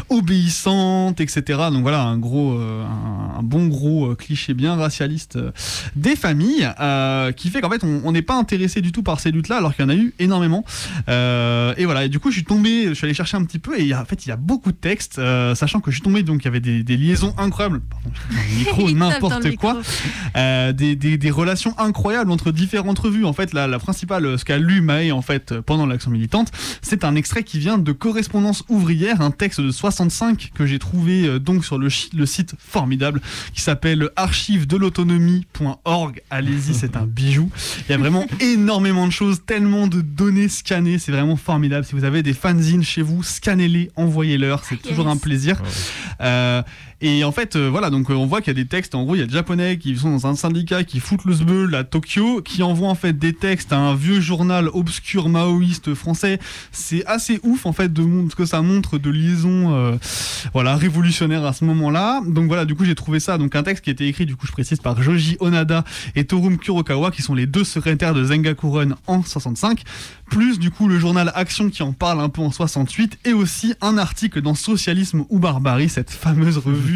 [0.10, 1.41] obéissantes, etc.
[1.71, 5.39] Donc voilà, un gros, un, un bon gros cliché bien racialiste
[5.95, 9.32] des familles euh, qui fait qu'en fait on n'est pas intéressé du tout par ces
[9.32, 10.63] luttes-là alors qu'il y en a eu énormément.
[11.10, 13.60] Euh, et voilà, et du coup je suis tombé, je suis allé chercher un petit
[13.60, 16.04] peu et en fait il y a beaucoup de textes, euh, sachant que je suis
[16.04, 18.10] tombé donc il y avait des, des liaisons incroyables, pardon,
[18.58, 19.78] micro, n'importe quoi,
[20.36, 23.26] des, des, des relations incroyables entre différentes revues.
[23.26, 27.04] En fait, la, la principale, ce qu'a lu Maë en fait pendant l'action militante, c'est
[27.04, 31.65] un extrait qui vient de Correspondance ouvrière, un texte de 65 que j'ai trouvé donc
[31.65, 33.22] sur le, site formidable
[33.54, 36.22] qui s'appelle archive-de-l'autonomie.org.
[36.47, 37.49] Allez-y, c'est un bijou.
[37.88, 41.86] Il y a vraiment énormément de choses, tellement de données scannées, c'est vraiment formidable.
[41.86, 45.15] Si vous avez des fanzines chez vous, scannez-les, envoyez-leur, c'est toujours Yes.
[45.15, 45.62] un plaisir.
[46.21, 46.62] Euh,
[46.99, 48.95] et en fait, euh, voilà, donc euh, on voit qu'il y a des textes.
[48.95, 51.33] En gros, il y a des Japonais qui sont dans un syndicat qui foutent le
[51.33, 55.93] sbeul à Tokyo, qui envoient en fait des textes à un vieux journal obscur maoïste
[55.93, 56.39] français.
[56.71, 59.95] C'est assez ouf en fait de ce que ça montre de liaison, euh,
[60.53, 62.21] voilà, révolutionnaire à ce moment-là.
[62.25, 63.38] Donc voilà, du coup, j'ai trouvé ça.
[63.38, 65.83] Donc un texte qui été écrit, du coup, je précise par Joji Onada
[66.15, 69.83] et Torum Kurokawa, qui sont les deux secrétaires de Zengaku Run en 65
[70.29, 73.73] plus du coup le journal Action qui en parle un peu en 68 et aussi
[73.81, 76.87] un article dans Socialisme ou Barbarie, cette fameuse revue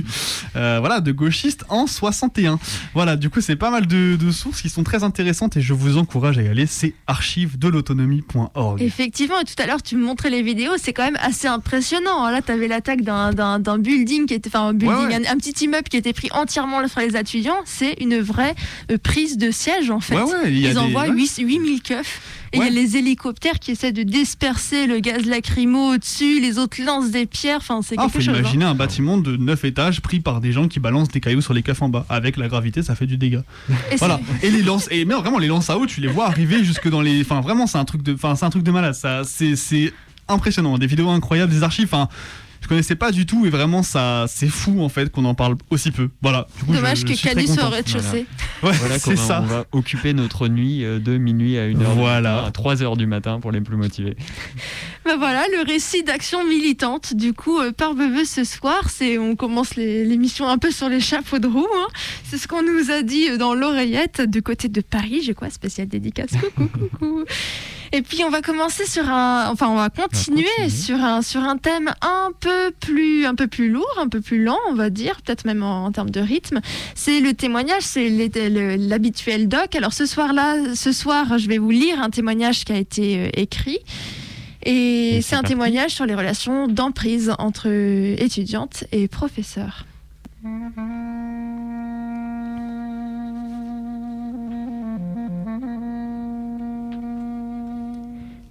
[0.56, 2.60] euh, voilà, de gauchistes en 61.
[2.94, 5.74] Voilà, du coup c'est pas mal de, de sources qui sont très intéressantes et je
[5.74, 8.82] vous encourage à y aller, c'est archives de l'autonomie.org.
[8.82, 12.30] Effectivement, et tout à l'heure tu me montrais les vidéos, c'est quand même assez impressionnant.
[12.30, 13.32] Là, tu avais l'attaque d'un-
[13.80, 15.28] building, qui était, enfin un, building, Ouais, ouais.
[15.28, 17.56] Un, un petit immeuble qui était pris entièrement sur les étudiants.
[17.66, 18.56] C'est une vraie
[18.92, 20.16] euh, prise de siège en fait.
[20.16, 21.16] Ouais, Ils envoient ouais.
[21.16, 22.22] 8 8000 keufs.
[22.54, 22.66] Et il Ouais.
[22.66, 27.12] y a les hélicoptères qui essaient de disperser le gaz lacrymo au-dessus, les autres lancent
[27.12, 28.36] des pierres, enfin c'est Ah, quelque faut chose.
[28.36, 28.40] hein.
[28.40, 31.54] imaginer un bâtiment de 9 étages pris par des gens qui balancent des cailloux sur
[31.54, 32.06] les keufs en bas.
[32.10, 33.44] Avec la gravité, ça fait du dégât.
[33.92, 34.20] Et Voilà.
[34.44, 36.90] Et les lances, et mais vraiment les lances à eau, tu les vois arriver jusque
[36.90, 37.22] dans les.
[37.22, 38.94] Enfin, vraiment, c'est un truc de, enfin, c'est un truc de malade.
[38.96, 39.94] Ça, c'est
[40.28, 40.78] impressionnant.
[40.78, 41.86] Des vidéos incroyables, des archives.
[41.86, 42.10] Enfin,
[42.62, 45.56] je connaissais pas du tout et vraiment, ça, c'est fou en fait qu'on en parle
[45.70, 46.10] aussi peu.
[46.22, 46.48] Voilà.
[46.60, 48.26] Du coup, Dommage je- que je soit au rez-de-chaussée.
[48.64, 49.42] Ouais, Voilà c'est ça.
[49.44, 52.46] on va occuper notre nuit euh, de minuit à 1h Voilà.
[52.46, 54.16] à 3h du matin pour les plus motivés.
[55.04, 57.16] Ben voilà, le récit d'action militante.
[57.16, 61.00] Du coup, euh, par Beveux ce soir, c'est on commence l'émission un peu sur les
[61.00, 61.66] chapeaux de roue.
[61.76, 61.88] hein.
[62.30, 65.22] C'est ce qu'on nous a dit euh, dans l'oreillette du côté de Paris.
[65.26, 66.30] J'ai quoi Spécial dédicace.
[66.56, 67.24] Coucou, coucou.
[67.94, 70.70] Et puis on va commencer sur un, enfin on va continuer continuer.
[70.70, 74.42] sur un sur un thème un peu plus un peu plus lourd, un peu plus
[74.42, 76.62] lent, on va dire, peut-être même en, en termes de rythme.
[76.96, 78.10] C'est le témoignage, c'est
[78.78, 79.76] l'habituel doc.
[79.76, 83.18] Alors ce soir là, ce soir, je vais vous lire un témoignage qui a été
[83.26, 83.80] euh, écrit.
[84.64, 85.54] Et, Et c'est un parti.
[85.54, 89.86] témoignage sur les relations d'emprise entre étudiantes et professeurs.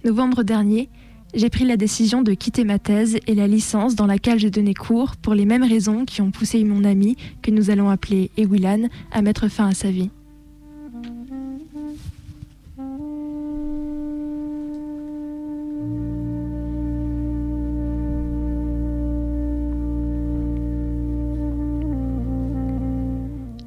[0.03, 0.89] Novembre dernier,
[1.35, 4.73] j'ai pris la décision de quitter ma thèse et la licence dans laquelle je donnais
[4.73, 8.89] cours pour les mêmes raisons qui ont poussé mon ami, que nous allons appeler Ewilan,
[9.13, 10.09] à mettre fin à sa vie.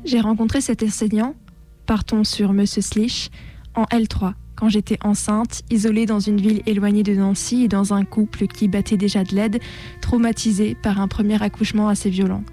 [0.04, 1.36] J'ai rencontré cet enseignant,
[1.86, 3.30] partons sur Monsieur Slich,
[3.76, 8.06] en L3, quand j'étais enceinte, isolée dans une ville éloignée de Nancy et dans un
[8.06, 9.60] couple qui battait déjà de l'aide,
[10.02, 12.44] traumatisé par un premier accouchement assez violent.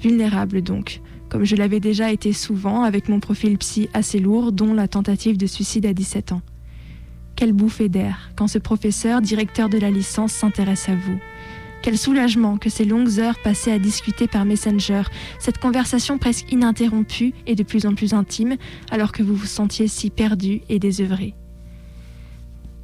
[0.00, 4.74] Vulnérable donc, comme je l'avais déjà été souvent avec mon profil psy assez lourd, dont
[4.74, 6.42] la tentative de suicide à 17 ans.
[7.36, 11.18] Quelle bouffée d'air quand ce professeur, directeur de la licence, s'intéresse à vous.
[11.88, 15.04] Quel soulagement que ces longues heures passées à discuter par Messenger,
[15.38, 18.58] cette conversation presque ininterrompue et de plus en plus intime,
[18.90, 21.32] alors que vous vous sentiez si perdu et désœuvré.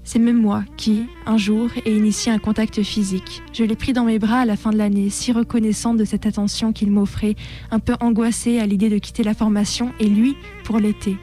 [0.05, 3.43] C'est même moi qui, un jour, ai initié un contact physique.
[3.53, 6.25] Je l'ai pris dans mes bras à la fin de l'année, si reconnaissante de cette
[6.25, 7.37] attention qu'il m'offrait,
[7.71, 11.19] un peu angoissée à l'idée de quitter la formation, et lui, pour l'été.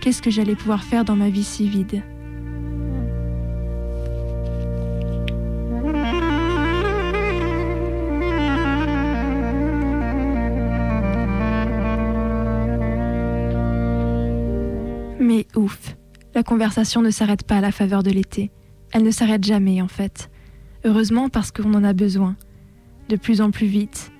[0.00, 2.02] Qu'est-ce que j'allais pouvoir faire dans ma vie si vide?
[16.38, 18.52] La conversation ne s'arrête pas à la faveur de l'été.
[18.92, 20.30] Elle ne s'arrête jamais en fait.
[20.84, 22.36] Heureusement parce qu'on en a besoin.
[23.08, 24.12] De plus en plus vite.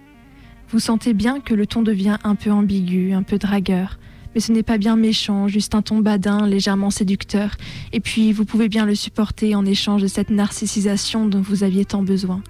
[0.68, 4.00] Vous sentez bien que le ton devient un peu ambigu, un peu dragueur.
[4.35, 7.54] Mais ce n'est pas bien méchant, juste un ton badin, légèrement séducteur.
[7.92, 11.85] Et puis vous pouvez bien le supporter en échange de cette narcissisation dont vous aviez
[11.85, 12.42] tant besoin.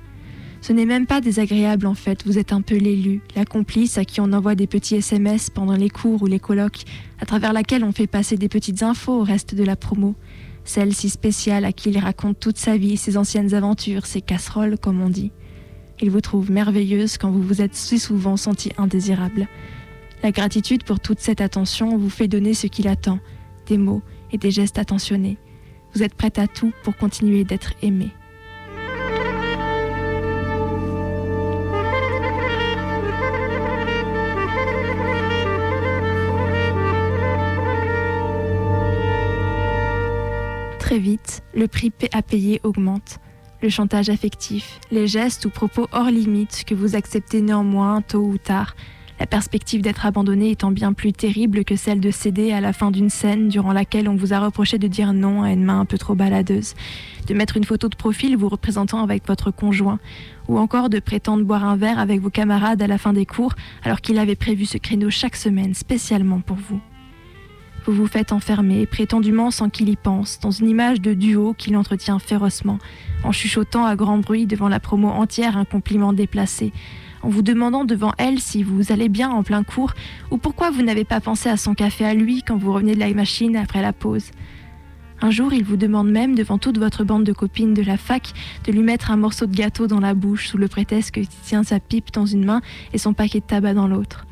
[0.61, 4.05] Ce n'est même pas désagréable en fait, vous êtes un peu l'élu, la complice à
[4.05, 6.83] qui on envoie des petits SMS pendant les cours ou les colloques,
[7.21, 10.15] à travers laquelle on fait passer des petites infos au reste de la promo.
[10.65, 14.79] Celle si spéciale à qui il raconte toute sa vie, ses anciennes aventures, ses casseroles,
[14.79, 15.31] comme on dit.
[16.01, 19.49] Il vous trouve merveilleuse quand vous vous êtes si souvent senti indésirable.
[20.23, 23.21] La gratitude pour toute cette attention vous fait donner ce qu'il attend,
[23.67, 25.39] des mots et des gestes attentionnés.
[25.95, 28.11] Vous êtes prête à tout pour continuer d'être aimé.
[40.89, 43.19] Très vite, le prix à payer augmente.
[43.61, 48.39] Le chantage affectif, les gestes ou propos hors limite que vous acceptez néanmoins tôt ou
[48.39, 48.75] tard,
[49.21, 52.91] la perspective d'être abandonné étant bien plus terrible que celle de céder à la fin
[52.91, 55.85] d'une scène durant laquelle on vous a reproché de dire non à une main un
[55.85, 56.73] peu trop baladeuse,
[57.27, 59.99] de mettre une photo de profil vous représentant avec votre conjoint,
[60.49, 63.53] ou encore de prétendre boire un verre avec vos camarades à la fin des cours
[63.85, 66.81] alors qu'il avait prévu ce créneau chaque semaine spécialement pour vous.
[67.89, 71.75] Vous vous faites enfermer, prétendument sans qu'il y pense, dans une image de duo qu'il
[71.75, 72.77] entretient férocement,
[73.25, 76.75] en chuchotant à grand bruit devant la promo entière un compliment déplacé,
[77.23, 79.95] en vous demandant devant elle si vous allez bien en plein cours
[80.31, 83.01] ou pourquoi vous n'avez pas pensé à son café à lui quand vous revenez de
[83.01, 84.33] la machine après la pause.
[85.23, 88.35] Un jour, il vous demande même, devant toute votre bande de copines de la fac,
[88.67, 91.63] de lui mettre un morceau de gâteau dans la bouche sous le prétexte qu'il tient
[91.63, 92.61] sa pipe dans une main
[92.93, 94.27] et son paquet de tabac dans l'autre.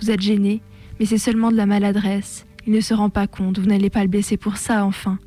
[0.00, 0.62] Vous êtes gêné,
[0.98, 2.46] mais c'est seulement de la maladresse.
[2.66, 5.18] Il ne se rend pas compte, vous n'allez pas le blesser pour ça, enfin.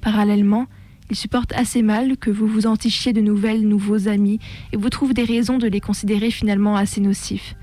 [0.00, 0.66] Parallèlement,
[1.10, 4.40] il supporte assez mal que vous vous entichiez de nouvelles nouveaux amis
[4.72, 7.54] et vous trouve des raisons de les considérer finalement assez nocifs.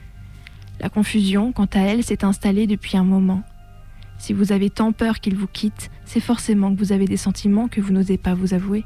[0.79, 3.43] La confusion, quant à elle, s'est installée depuis un moment.
[4.19, 7.67] Si vous avez tant peur qu'il vous quitte, c'est forcément que vous avez des sentiments
[7.67, 8.85] que vous n'osez pas vous avouer.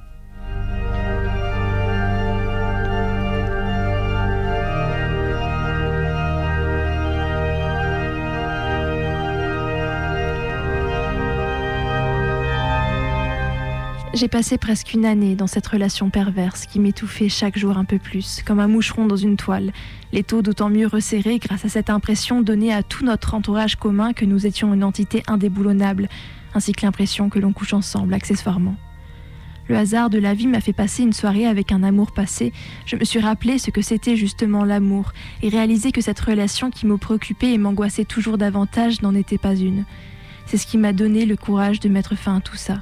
[14.14, 17.98] J'ai passé presque une année dans cette relation perverse qui m'étouffait chaque jour un peu
[17.98, 19.72] plus, comme un moucheron dans une toile,
[20.12, 24.14] les taux d'autant mieux resserrés grâce à cette impression donnée à tout notre entourage commun
[24.14, 26.10] que nous étions une entité indéboulonnable,
[26.54, 28.76] ainsi que l'impression que l'on couche ensemble accessoirement.
[29.68, 32.54] Le hasard de la vie m'a fait passer une soirée avec un amour passé.
[32.86, 35.12] Je me suis rappelé ce que c'était justement l'amour
[35.42, 39.56] et réalisé que cette relation qui me préoccupait et m'angoissait toujours davantage n'en était pas
[39.56, 39.86] une.
[40.46, 42.80] C'est ce qui m'a donné le courage de mettre fin à tout ça.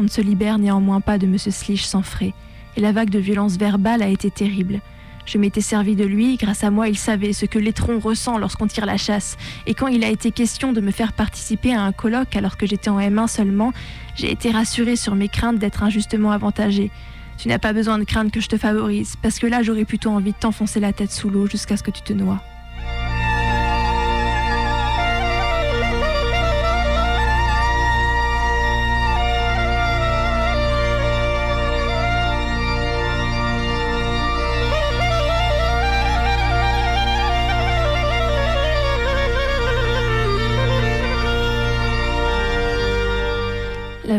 [0.00, 1.36] On ne se libère néanmoins pas de M.
[1.36, 2.32] Slich sans frais,
[2.74, 4.80] et la vague de violence verbale a été terrible.
[5.26, 8.66] Je m'étais servi de lui, grâce à moi il savait ce que l'étron ressent lorsqu'on
[8.66, 9.36] tire la chasse,
[9.66, 12.64] et quand il a été question de me faire participer à un colloque alors que
[12.64, 13.74] j'étais en M1 seulement,
[14.16, 16.90] j'ai été rassurée sur mes craintes d'être injustement avantagée.
[17.36, 20.08] Tu n'as pas besoin de craindre que je te favorise, parce que là j'aurais plutôt
[20.08, 22.40] envie de t'enfoncer la tête sous l'eau jusqu'à ce que tu te noies.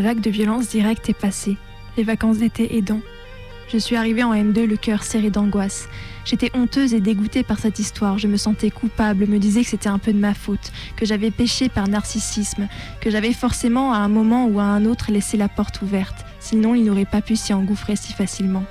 [0.02, 1.56] Vague de violence directe est passée,
[1.96, 3.00] les vacances d'été aidant.
[3.68, 5.88] Je suis arrivée en M2 le cœur serré d'angoisse.
[6.24, 9.88] J'étais honteuse et dégoûtée par cette histoire, je me sentais coupable, me disais que c'était
[9.88, 12.68] un peu de ma faute, que j'avais péché par narcissisme,
[13.00, 16.74] que j'avais forcément à un moment ou à un autre laissé la porte ouverte, sinon
[16.74, 18.64] il n'aurait pas pu s'y engouffrer si facilement.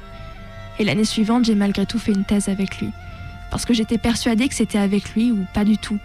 [0.79, 2.89] Et l'année suivante, j'ai malgré tout fait une thèse avec lui,
[3.49, 5.97] parce que j'étais persuadée que c'était avec lui ou pas du tout.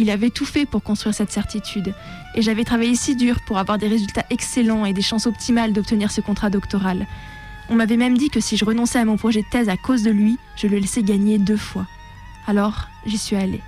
[0.00, 1.92] Il avait tout fait pour construire cette certitude,
[2.36, 6.12] et j'avais travaillé si dur pour avoir des résultats excellents et des chances optimales d'obtenir
[6.12, 7.06] ce contrat doctoral.
[7.68, 10.04] On m'avait même dit que si je renonçais à mon projet de thèse à cause
[10.04, 11.86] de lui, je le laissais gagner deux fois.
[12.46, 13.60] Alors, j'y suis allée.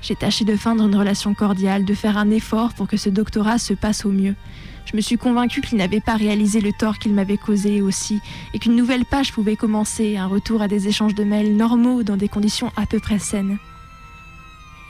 [0.00, 3.58] J'ai tâché de feindre une relation cordiale, de faire un effort pour que ce doctorat
[3.58, 4.36] se passe au mieux.
[4.84, 8.20] Je me suis convaincue qu'il n'avait pas réalisé le tort qu'il m'avait causé aussi,
[8.54, 12.16] et qu'une nouvelle page pouvait commencer, un retour à des échanges de mails normaux dans
[12.16, 13.58] des conditions à peu près saines.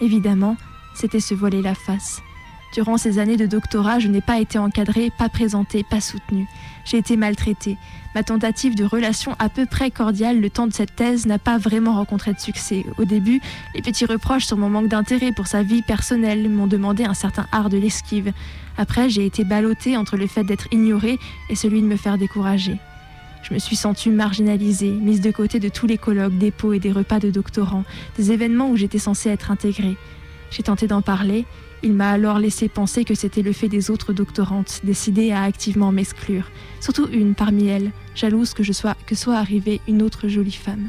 [0.00, 0.56] Évidemment,
[0.94, 2.22] c'était se voiler la face.
[2.74, 6.46] Durant ces années de doctorat, je n'ai pas été encadrée, pas présentée, pas soutenue.
[6.84, 7.78] J'ai été maltraitée.
[8.14, 11.58] Ma tentative de relation à peu près cordiale le temps de cette thèse n'a pas
[11.58, 12.84] vraiment rencontré de succès.
[12.98, 13.40] Au début,
[13.74, 17.46] les petits reproches sur mon manque d'intérêt pour sa vie personnelle m'ont demandé un certain
[17.52, 18.32] art de l'esquive.
[18.76, 21.18] Après, j'ai été ballottée entre le fait d'être ignorée
[21.48, 22.78] et celui de me faire décourager.
[23.48, 26.80] Je me suis sentie marginalisée, mise de côté de tous les colloques, des pots et
[26.80, 27.84] des repas de doctorants,
[28.16, 29.96] des événements où j'étais censée être intégrée.
[30.50, 31.44] J'ai tenté d'en parler,
[31.84, 35.92] il m'a alors laissé penser que c'était le fait des autres doctorantes, décidées à activement
[35.92, 36.50] m'exclure.
[36.80, 38.64] Surtout une parmi elles, jalouse que,
[39.06, 40.88] que soit arrivée une autre jolie femme.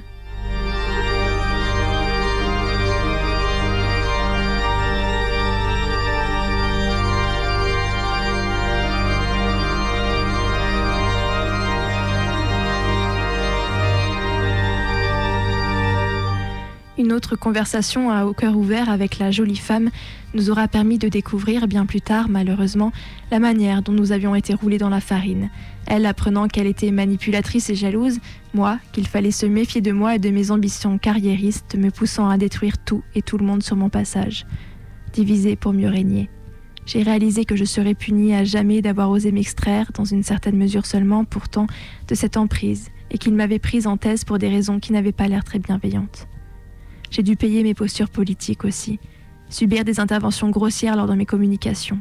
[17.17, 19.89] Une autre conversation à au cœur ouvert avec la jolie femme
[20.35, 22.91] nous aura permis de découvrir bien plus tard, malheureusement,
[23.31, 25.49] la manière dont nous avions été roulés dans la farine.
[25.87, 28.19] Elle apprenant qu'elle était manipulatrice et jalouse,
[28.53, 32.37] moi qu'il fallait se méfier de moi et de mes ambitions carriéristes, me poussant à
[32.37, 34.45] détruire tout et tout le monde sur mon passage.
[35.11, 36.29] Diviser pour mieux régner.
[36.85, 40.85] J'ai réalisé que je serais punie à jamais d'avoir osé m'extraire, dans une certaine mesure
[40.85, 41.65] seulement pourtant,
[42.07, 45.27] de cette emprise, et qu'il m'avait prise en thèse pour des raisons qui n'avaient pas
[45.27, 46.27] l'air très bienveillantes.
[47.09, 48.99] J'ai dû payer mes postures politiques aussi,
[49.49, 51.99] subir des interventions grossières lors de mes communications.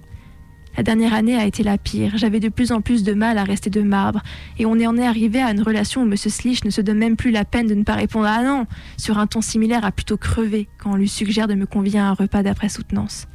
[0.76, 2.12] La dernière année a été la pire.
[2.16, 4.22] J'avais de plus en plus de mal à rester de marbre.
[4.58, 6.16] Et on en est arrivé à une relation où M.
[6.16, 8.66] Slich ne se donne même plus la peine de ne pas répondre Ah non
[8.98, 12.08] sur un ton similaire à plutôt crever quand on lui suggère de me convier à
[12.08, 13.26] un repas d'après soutenance.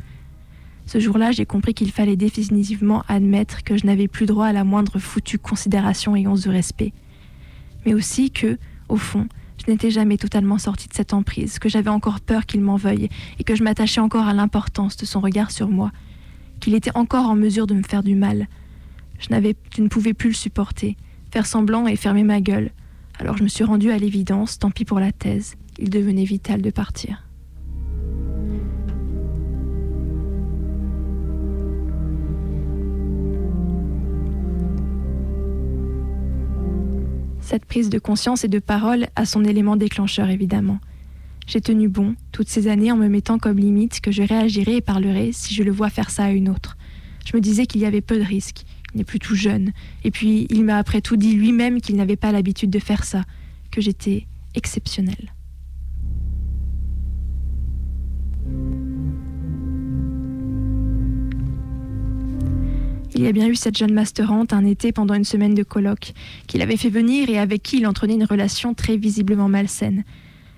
[0.86, 4.63] Ce jour-là, j'ai compris qu'il fallait définitivement admettre que je n'avais plus droit à la
[4.63, 6.93] moindre foutue considération et once de respect.
[7.86, 9.28] Mais aussi que, au fond,
[9.66, 13.09] je n'étais jamais totalement sortie de cette emprise, que j'avais encore peur qu'il m'en veuille
[13.39, 15.91] et que je m'attachais encore à l'importance de son regard sur moi,
[16.59, 18.47] qu'il était encore en mesure de me faire du mal.
[19.20, 19.28] Je,
[19.76, 20.97] je ne pouvais plus le supporter,
[21.32, 22.72] faire semblant et fermer ma gueule.
[23.20, 26.62] Alors je me suis rendue à l'évidence, tant pis pour la thèse, il devenait vital
[26.62, 27.24] de partir.
[37.52, 40.80] Cette prise de conscience et de parole a son élément déclencheur évidemment.
[41.47, 44.82] J'ai tenu bon toutes ces années en me mettant comme limite que je réagirais et
[44.82, 46.78] parlerais si je le vois faire ça à une autre.
[47.26, 48.64] Je me disais qu'il y avait peu de risques.
[48.93, 49.74] Il n'est plus tout jeune.
[50.06, 53.26] Et puis, il m'a après tout dit lui-même qu'il n'avait pas l'habitude de faire ça,
[53.70, 55.34] que j'étais exceptionnelle.
[63.14, 66.14] Il y a bien eu cette jeune masterante un été pendant une semaine de colloque,
[66.47, 70.03] qu'il avait fait venir et avec qui il entretenait une relation très visiblement malsaine.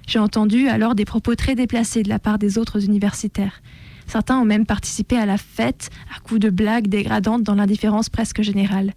[0.07, 3.61] J'ai entendu alors des propos très déplacés de la part des autres universitaires.
[4.05, 8.41] Certains ont même participé à la fête à coups de blagues dégradantes dans l'indifférence presque
[8.41, 8.93] générale.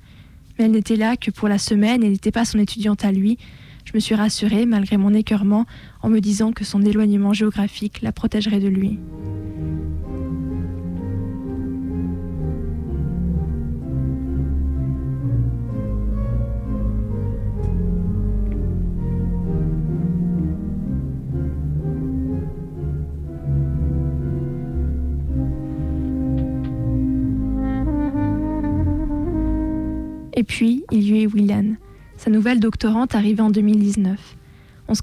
[0.58, 3.38] Mais elle n'était là que pour la semaine et n'était pas son étudiante à lui.
[3.84, 5.64] Je me suis rassurée, malgré mon écœurement,
[6.02, 8.98] en me disant que son éloignement géographique la protégerait de lui.
[30.36, 31.76] Et puis, il y eut Willan,
[32.18, 34.36] sa nouvelle doctorante arrivée en 2019.
[34.86, 35.00] On se,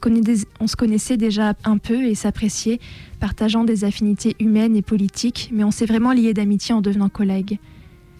[0.60, 2.80] on se connaissait déjà un peu et s'appréciait,
[3.20, 7.58] partageant des affinités humaines et politiques, mais on s'est vraiment liés d'amitié en devenant collègues.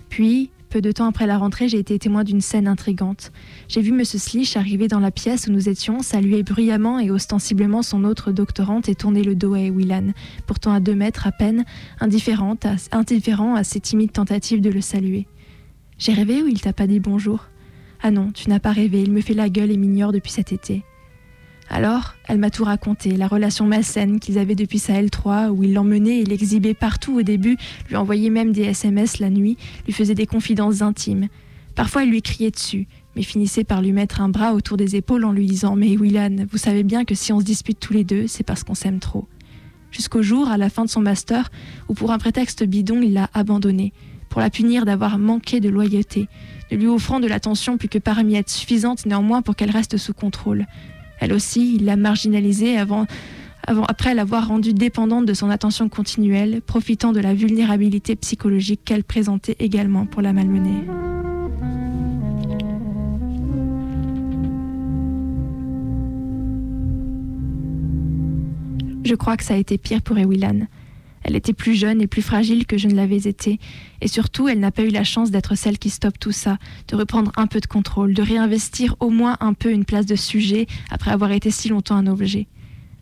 [0.10, 3.32] Puis, peu de temps après la rentrée, j'ai été témoin d'une scène intrigante.
[3.68, 4.04] J'ai vu M.
[4.04, 8.90] Slich arriver dans la pièce où nous étions, saluer bruyamment et ostensiblement son autre doctorante
[8.90, 10.14] et tourner le dos à Willan,
[10.48, 11.64] pourtant à deux mètres à peine,
[12.00, 12.58] indifférent
[12.92, 15.28] indifférent à ses timides tentatives de le saluer.
[16.04, 17.46] J'ai rêvé ou il t'a pas dit bonjour
[18.02, 20.52] Ah non, tu n'as pas rêvé, il me fait la gueule et m'ignore depuis cet
[20.52, 20.84] été.
[21.70, 25.74] Alors, elle m'a tout raconté, la relation malsaine qu'ils avaient depuis sa L3, où il
[25.74, 27.56] l'emmenait et l'exhibait partout au début,
[27.88, 31.30] lui envoyait même des SMS la nuit, lui faisait des confidences intimes.
[31.74, 32.86] Parfois, il lui criait dessus,
[33.16, 36.48] mais finissait par lui mettre un bras autour des épaules en lui disant Mais Willan,
[36.52, 39.00] vous savez bien que si on se dispute tous les deux, c'est parce qu'on s'aime
[39.00, 39.26] trop.
[39.90, 41.50] Jusqu'au jour, à la fin de son master,
[41.88, 43.94] où pour un prétexte bidon, il l'a abandonné
[44.34, 46.28] pour la punir d'avoir manqué de loyauté,
[46.72, 50.16] ne lui offrant de l'attention plus que parmi être suffisante néanmoins pour qu'elle reste sous
[50.16, 50.66] contrôle.
[51.20, 53.06] Elle aussi, il l'a marginalisée avant,
[53.68, 59.04] avant, après l'avoir rendue dépendante de son attention continuelle, profitant de la vulnérabilité psychologique qu'elle
[59.04, 60.84] présentait également pour la malmener.
[69.06, 70.66] Je crois que ça a été pire pour Ewilan.
[71.24, 73.60] Elle était plus jeune et plus fragile que je ne l'avais été,
[74.02, 76.58] et surtout elle n'a pas eu la chance d'être celle qui stoppe tout ça,
[76.90, 80.16] de reprendre un peu de contrôle, de réinvestir au moins un peu une place de
[80.16, 82.48] sujet après avoir été si longtemps un objet.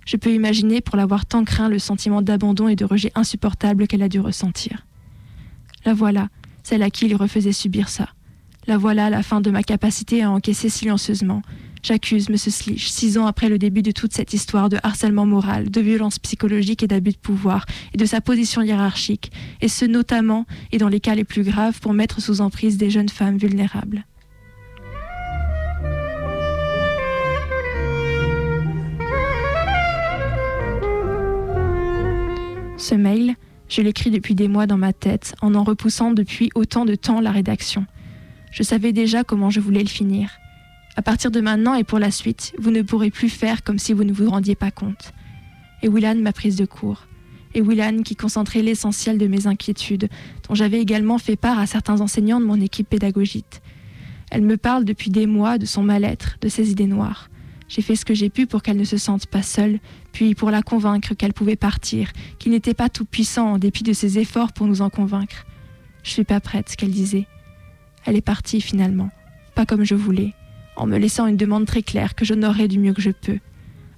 [0.06, 4.04] Je peux imaginer pour l'avoir tant craint le sentiment d'abandon et de rejet insupportable qu'elle
[4.04, 4.86] a dû ressentir.
[5.86, 6.30] La voilà,
[6.64, 8.10] celle à qui il refaisait subir ça.
[8.68, 11.42] La voilà la fin de ma capacité à encaisser silencieusement,
[11.84, 12.38] J'accuse M.
[12.38, 16.20] Slich, six ans après le début de toute cette histoire de harcèlement moral, de violence
[16.20, 20.90] psychologique et d'abus de pouvoir, et de sa position hiérarchique, et ce notamment, et dans
[20.90, 24.06] les cas les plus graves, pour mettre sous emprise des jeunes femmes vulnérables.
[32.78, 33.36] Ce mail,
[33.70, 37.22] je l'écris depuis des mois dans ma tête, en en repoussant depuis autant de temps
[37.22, 37.86] la rédaction.
[38.52, 40.41] Je savais déjà comment je voulais le finir.
[40.98, 43.94] À partir de maintenant et pour la suite, vous ne pourrez plus faire comme si
[43.94, 45.14] vous ne vous rendiez pas compte.
[45.84, 47.08] Et Willan m'a prise de court.
[47.54, 50.10] Et Willan qui concentrait l'essentiel de mes inquiétudes,
[50.48, 53.62] dont j'avais également fait part à certains enseignants de mon équipe pédagogique.
[54.32, 57.30] Elle me parle depuis des mois de son mal-être, de ses idées noires.
[57.68, 59.80] J'ai fait ce que j'ai pu pour qu'elle ne se sente pas seule,
[60.12, 63.94] puis pour la convaincre qu'elle pouvait partir, qu'il n'était pas tout puissant en dépit de
[63.94, 65.46] ses efforts pour nous en convaincre.
[66.04, 67.28] Je suis pas prête, qu'elle disait.
[68.06, 69.10] Elle est partie finalement,
[69.56, 70.34] pas comme je voulais
[70.76, 73.40] en me laissant une demande très claire que j'honorerai du mieux que je peux.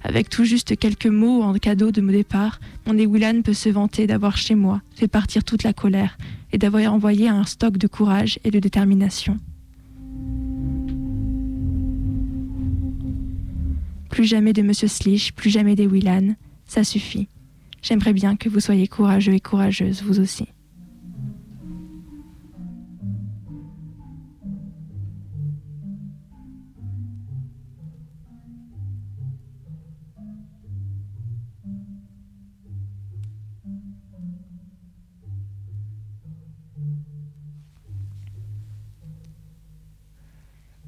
[0.02, 4.06] Avec tout juste quelques mots en cadeau de mon départ, mon Ewilan peut se vanter
[4.06, 6.18] d'avoir chez moi fait partir toute la colère
[6.52, 9.38] et d'avoir envoyé un stock de courage et de détermination.
[14.10, 17.28] Plus jamais de Monsieur Slish, plus jamais des Willan, ça suffit.
[17.82, 20.46] J'aimerais bien que vous soyez courageux et courageuses, vous aussi.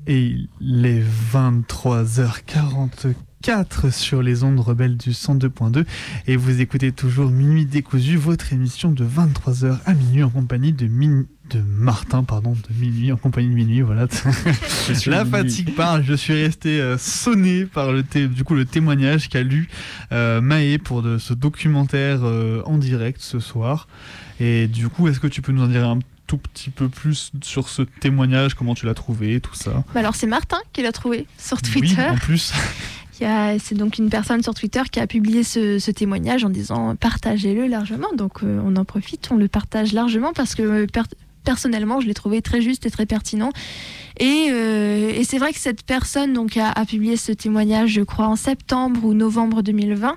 [0.07, 1.02] Et les
[1.32, 5.84] 23h44 sur les ondes rebelles du 102.2
[6.26, 10.86] et vous écoutez toujours Minuit décousu, votre émission de 23h à minuit en compagnie de,
[10.86, 14.07] Min- de Martin, pardon, de minuit en compagnie de minuit, voilà.
[15.07, 15.30] La minuit.
[15.38, 19.68] fatigue part, je suis resté euh, sonné par le, du coup, le témoignage qu'a lu
[20.12, 23.86] euh, Maë pour de, ce documentaire euh, en direct ce soir.
[24.40, 27.31] Et du coup, est-ce que tu peux nous en dire un tout petit peu plus
[27.43, 30.93] sur ce témoignage, comment tu l'as trouvé, tout ça Bah alors c'est Martin qui l'a
[30.93, 32.03] trouvé sur Oui, Twitter.
[32.09, 32.53] en plus.
[33.18, 37.66] C'est donc une personne sur Twitter qui a publié ce, ce témoignage en disant partagez-le
[37.66, 38.09] largement.
[38.14, 41.01] Donc euh, on en profite, on le partage largement parce que euh, per-
[41.43, 43.53] personnellement je l'ai trouvé très juste et très pertinent.
[44.20, 48.03] Et, euh, et c'est vrai que cette personne donc a, a publié ce témoignage, je
[48.03, 50.14] crois, en septembre ou novembre 2020.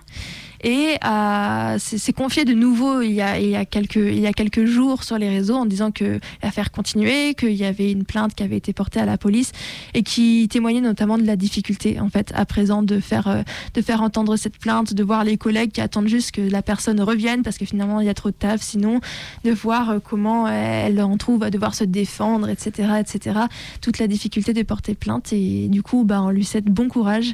[0.63, 4.27] Et a- s'est confié de nouveau il y, a, il, y a quelques, il y
[4.27, 8.03] a quelques jours sur les réseaux en disant que l'affaire continuait, qu'il y avait une
[8.03, 9.51] plainte qui avait été portée à la police
[9.93, 13.41] et qui témoignait notamment de la difficulté en fait à présent de faire euh,
[13.73, 16.99] de faire entendre cette plainte, de voir les collègues qui attendent juste que la personne
[16.99, 18.99] revienne parce que finalement il y a trop de taf, sinon
[19.45, 23.39] de voir euh, comment elle en trouve à devoir se défendre, etc., etc.
[23.81, 27.33] Toute la difficulté de porter plainte et du coup bah on lui souhaite bon courage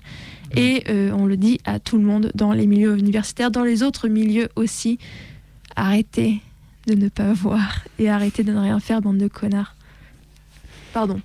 [0.55, 3.83] et euh, on le dit à tout le monde dans les milieux universitaires, dans les
[3.83, 4.99] autres milieux aussi,
[5.75, 6.41] arrêtez
[6.87, 9.75] de ne pas voir et arrêtez de ne rien faire bande de connards.
[10.93, 11.19] Pardon.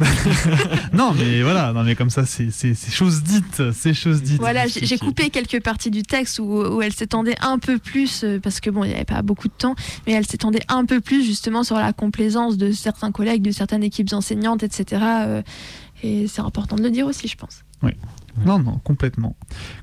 [0.92, 2.50] non, mais voilà, non, mais comme ça, c'est
[2.90, 4.38] chose dite, c'est chose dite.
[4.38, 8.40] Voilà, j'ai coupé quelques parties du texte où, où elle s'étendait un peu plus, euh,
[8.40, 9.74] parce que bon, il n'y avait pas beaucoup de temps,
[10.06, 13.84] mais elle s'étendait un peu plus justement sur la complaisance de certains collègues, de certaines
[13.84, 15.02] équipes enseignantes, etc.
[15.26, 15.42] euh,
[16.02, 17.62] et c'est important de le dire aussi, je pense.
[18.44, 19.36] Non, non, complètement.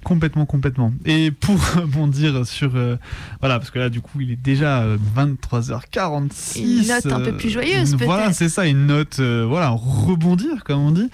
[0.04, 0.94] Complètement, complètement.
[1.06, 2.76] Et pour rebondir sur.
[2.76, 2.98] euh,
[3.40, 6.60] voilà, parce que là, du coup, il est déjà euh, 23h46.
[6.60, 8.36] Une note un peu plus joyeuse, une- Voilà, peut-être.
[8.36, 9.18] c'est ça, une note.
[9.20, 11.10] euh, voilà, rebondir, comme on dit.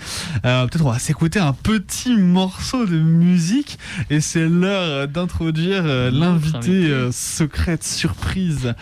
[0.46, 3.78] Euh, Peut-être on va s'écouter un petit morceau de musique.
[4.10, 6.72] Et c'est l'heure d'introduire euh, l'invité invité.
[6.92, 8.74] euh, secrète surprise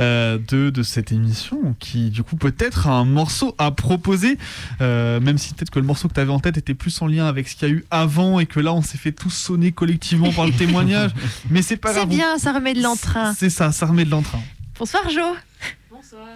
[0.00, 1.74] euh, de, de cette émission.
[1.78, 4.38] Qui, du coup, peut-être a un morceau à proposer.
[4.80, 7.06] Euh, même si peut-être que le morceau que tu avais en tête était plus en
[7.06, 7.99] lien avec ce qu'il y a eu avant
[8.40, 11.10] et que là on s'est fait tous sonner collectivement par le témoignage.
[11.50, 12.08] Mais c'est pas C'est grave.
[12.08, 13.34] bien, ça remet de l'entrain.
[13.34, 14.40] C'est ça, ça remet de l'entrain.
[14.78, 15.36] Bonsoir Jo.
[15.90, 16.26] Bonsoir.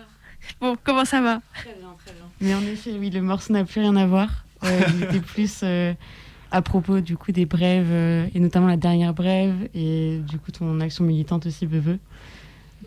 [0.61, 1.41] Bon, comment ça va?
[1.55, 2.25] Très bien, très bien.
[2.41, 4.45] Mais en effet, oui, le morceau n'a plus rien à voir.
[4.65, 5.95] Euh, il était plus euh,
[6.51, 10.53] à propos du coup des brèves euh, et notamment la dernière brève et du coup
[10.53, 11.99] ton action militante aussi, Beveux.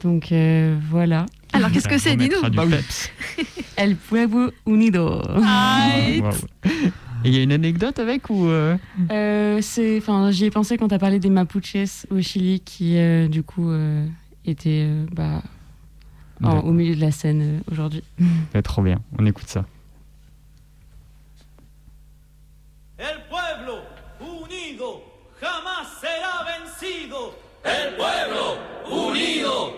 [0.03, 1.25] Donc euh, voilà.
[1.53, 2.15] Alors qu'est-ce que c'est?
[2.15, 2.47] Dis-nous.
[2.51, 2.65] Bah.
[3.77, 5.21] El Pueblo Unido.
[5.27, 6.31] Waouh.
[7.23, 8.77] Et il y a une anecdote avec ou euh,
[9.11, 12.97] Euh, c'est, enfin, j'y ai pensé quand tu as parlé des Mapuches au Chili qui,
[12.97, 14.05] euh, du coup, euh,
[14.45, 15.41] étaient euh, bah,
[16.43, 18.03] en- au milieu de la scène euh, aujourd'hui.
[18.53, 19.65] Ouais, Trop bien, on écoute ça.
[22.97, 23.81] El pueblo
[24.21, 25.03] unido
[25.39, 27.35] jamás será vencido.
[27.63, 28.57] El pueblo
[28.89, 29.73] unido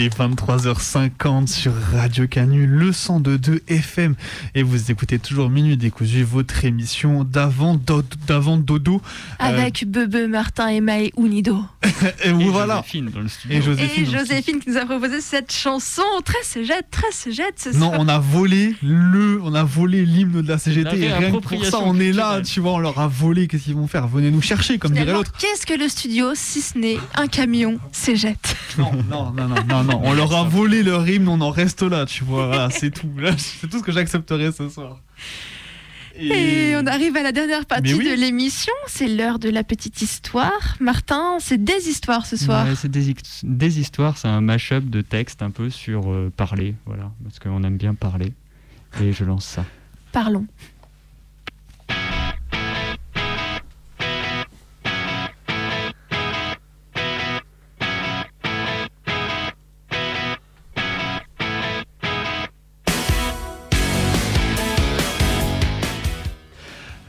[0.00, 4.14] Il est 23h50 sur Radio Canu, le 102.2 FM.
[4.54, 9.02] Et vous écoutez toujours Minuit Décousu, votre émission d'avant do- d'avant dodo.
[9.40, 11.64] Euh, Avec Bebe, Martin et Maë Unido.
[12.24, 12.76] et vous voilà.
[12.76, 13.58] Joséphine dans le studio.
[13.58, 14.04] Et Joséphine.
[14.04, 17.96] Et Joséphine qui nous a proposé cette chanson très cégette, très cégette ce Non, soir.
[17.98, 21.64] on a volé le, on a volé l'hymne de la CGT et rien que pour
[21.64, 23.48] ça, on est là, tu vois, on leur a volé.
[23.48, 24.06] Qu'est-ce qu'ils vont faire?
[24.06, 25.32] Venez nous chercher, comme dirait l'autre.
[25.40, 29.87] Qu'est-ce que le studio si ce n'est un camion cégette Non, non, non, non, non,
[29.88, 32.46] non, on leur a volé leur hymne, on en reste là, tu vois.
[32.46, 33.08] Voilà, c'est tout.
[33.36, 35.00] C'est tout ce que j'accepterai ce soir.
[36.20, 38.10] Et on arrive à la dernière partie oui.
[38.10, 40.76] de l'émission, c'est l'heure de la petite histoire.
[40.80, 42.66] Martin, c'est des histoires ce soir.
[42.66, 47.12] Ouais, c'est des histoires, c'est un mash-up de textes un peu sur euh, parler, voilà,
[47.22, 48.32] parce qu'on aime bien parler.
[49.00, 49.64] Et je lance ça.
[50.10, 50.46] Parlons.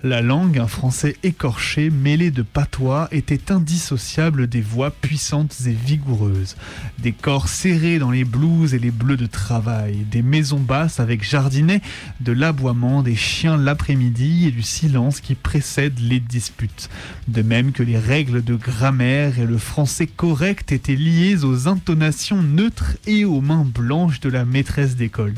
[0.02, 6.56] La langue, un français écorché, mêlé de patois, était indissociable des voix puissantes et vigoureuses.
[7.00, 11.22] Des corps serrés dans les blouses et les bleus de travail, des maisons basses avec
[11.22, 11.82] jardinet,
[12.22, 16.90] de l'aboiement des chiens l'après-midi et du silence qui précède les disputes.
[17.28, 22.42] De même que les règles de grammaire et le français correct étaient liés aux intonations
[22.42, 25.36] neutres et aux mains blanches de la maîtresse d'école.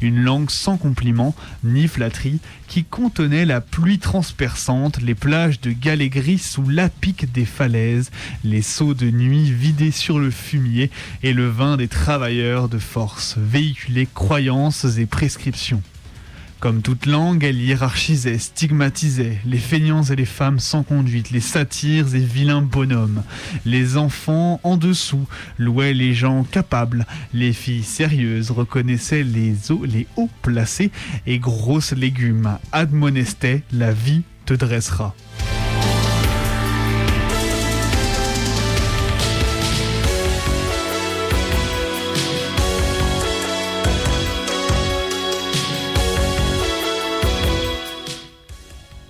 [0.00, 1.32] Une langue sans compliment
[1.62, 7.44] ni flatterie qui contenait la pluie transperçante, les plages de galets gris sous l'apic des
[7.44, 8.10] falaises,
[8.42, 10.90] les seaux de nuit vidés sur le fumier
[11.22, 15.82] et le vin des travailleurs de force, véhiculait croyances et prescriptions.
[16.60, 22.14] Comme toute langue, elle hiérarchisait, stigmatisait les feignants et les femmes sans conduite, les satyres
[22.14, 23.22] et vilains bonhommes.
[23.64, 25.26] Les enfants en dessous
[25.58, 30.90] louaient les gens capables, les filles sérieuses reconnaissaient les hauts, les hauts placés
[31.26, 35.14] et grosses légumes admonestaient la vie te dressera.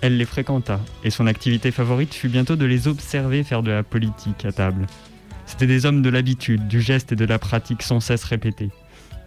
[0.02, 3.82] Elle les fréquenta, et son activité favorite fut bientôt de les observer faire de la
[3.82, 4.86] politique à table.
[5.44, 8.70] C'étaient des hommes de l'habitude, du geste et de la pratique sans cesse répétés.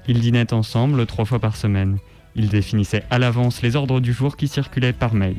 [0.08, 1.98] Ils dînaient ensemble trois fois par semaine.
[2.36, 5.38] Ils définissaient à l'avance les ordres du jour qui circulaient par mail.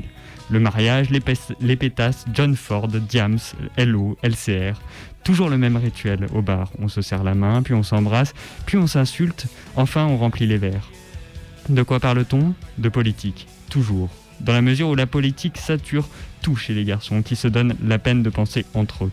[0.51, 1.20] Le mariage, les,
[1.61, 3.39] les pétasses, John Ford, Diams,
[3.78, 4.78] LO, LCR.
[5.24, 6.70] Toujours le même rituel au bar.
[6.78, 8.35] On se serre la main, puis on s'embrasse,
[8.66, 10.91] puis on s'insulte, enfin on remplit les verres.
[11.68, 12.55] De quoi parle-t-on?
[12.76, 13.49] De politique.
[13.70, 14.11] Toujours.
[14.41, 16.09] Dans la mesure où la politique sature
[16.43, 19.11] tout chez les garçons qui se donnent la peine de penser entre eux.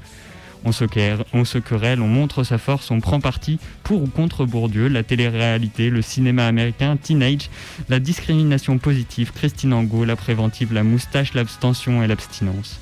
[0.64, 5.02] On se, querelle, on montre sa force, on prend parti pour ou contre Bourdieu, la
[5.02, 7.50] télé-réalité, le cinéma américain, Teenage,
[7.90, 12.80] la discrimination positive, Christine Angot, la préventive, la moustache, l'abstention et l'abstinence.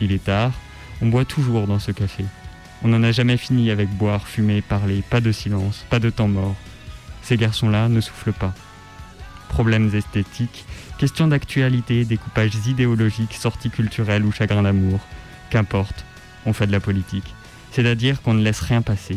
[0.00, 0.52] Il est tard,
[1.00, 2.24] on boit toujours dans ce café.
[2.82, 6.28] On n'en a jamais fini avec boire, fumer, parler, pas de silence, pas de temps
[6.28, 6.56] mort.
[7.22, 8.52] Ces garçons-là ne soufflent pas
[9.54, 10.64] problèmes esthétiques,
[10.98, 14.98] questions d'actualité, découpages idéologiques, sorties culturelles ou chagrins d'amour.
[15.48, 16.04] Qu'importe,
[16.44, 17.32] on fait de la politique.
[17.70, 19.16] C'est-à-dire qu'on ne laisse rien passer.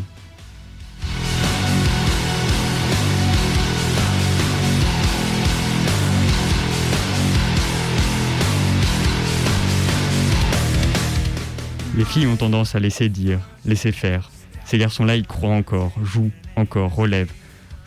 [11.96, 14.30] Les filles ont tendance à laisser dire, laisser faire.
[14.66, 17.34] Ces garçons-là, ils croient encore, jouent encore, relèvent.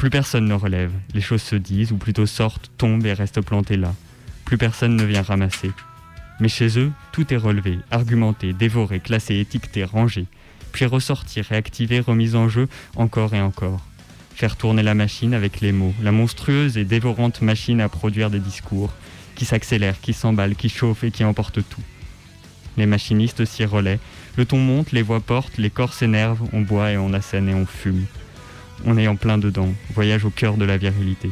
[0.01, 0.93] Plus personne ne relève.
[1.13, 3.95] Les choses se disent, ou plutôt sortent, tombent et restent plantées là.
[4.47, 5.73] Plus personne ne vient ramasser.
[6.41, 10.25] Mais chez eux, tout est relevé, argumenté, dévoré, classé, étiqueté, rangé.
[10.73, 13.85] Puis ressortir, réactiver, remis en jeu encore et encore.
[14.35, 18.41] Faire tourner la machine avec les mots, la monstrueuse et dévorante machine à produire des
[18.41, 18.95] discours,
[19.35, 21.83] qui s'accélère, qui s'emballe, qui chauffe et qui emporte tout.
[22.79, 24.01] Les machinistes s'y relaient,
[24.39, 27.55] le ton monte, les voix portent, les corps s'énervent, on boit et on assène et
[27.55, 28.07] on fume.
[28.87, 31.31] On est en plein dedans, voyage au cœur de la virilité.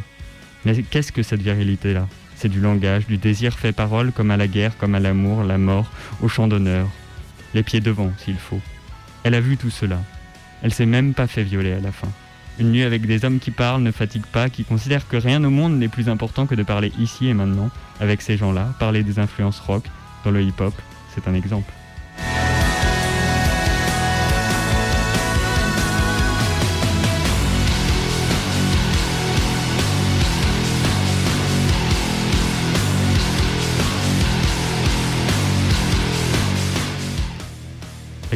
[0.65, 2.07] Mais qu'est-ce que cette virilité-là?
[2.37, 5.59] C'est du langage, du désir fait parole comme à la guerre, comme à l'amour, la
[5.59, 5.91] mort,
[6.21, 6.87] au champ d'honneur.
[7.55, 8.61] Les pieds devant, s'il faut.
[9.25, 9.99] Elle a vu tout cela.
[10.63, 12.09] Elle s'est même pas fait violer à la fin.
[12.59, 15.51] Une nuit avec des hommes qui parlent, ne fatigue pas, qui considèrent que rien au
[15.51, 17.71] monde n'est plus important que de parler ici et maintenant
[18.01, 19.85] avec ces gens-là, parler des influences rock,
[20.25, 20.75] dans le hip-hop,
[21.15, 21.73] c'est un exemple.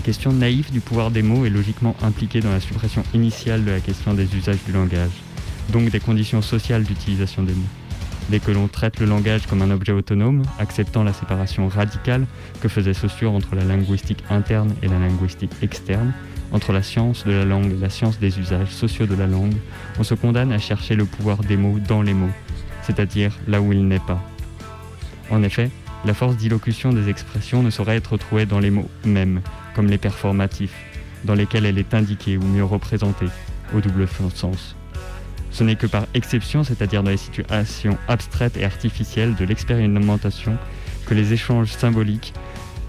[0.03, 3.71] La question naïve du pouvoir des mots est logiquement impliquée dans la suppression initiale de
[3.71, 5.13] la question des usages du langage,
[5.69, 7.69] donc des conditions sociales d'utilisation des mots.
[8.29, 12.27] Dès que l'on traite le langage comme un objet autonome, acceptant la séparation radicale
[12.61, 16.13] que faisait Saussure entre la linguistique interne et la linguistique externe,
[16.51, 19.55] entre la science de la langue et la science des usages sociaux de la langue,
[20.01, 22.35] on se condamne à chercher le pouvoir des mots dans les mots,
[22.83, 24.21] c'est-à-dire là où il n'est pas.
[25.31, 25.71] En effet,
[26.05, 29.41] la force d'illocution des expressions ne saurait être trouvée dans les mots mêmes,
[29.75, 30.75] comme les performatifs,
[31.25, 33.29] dans lesquels elle est indiquée ou mieux représentée,
[33.75, 34.77] au double sens.
[35.51, 40.57] Ce n'est que par exception, c'est-à-dire dans les situations abstraites et artificielles de l'expérimentation,
[41.07, 42.33] que les échanges symboliques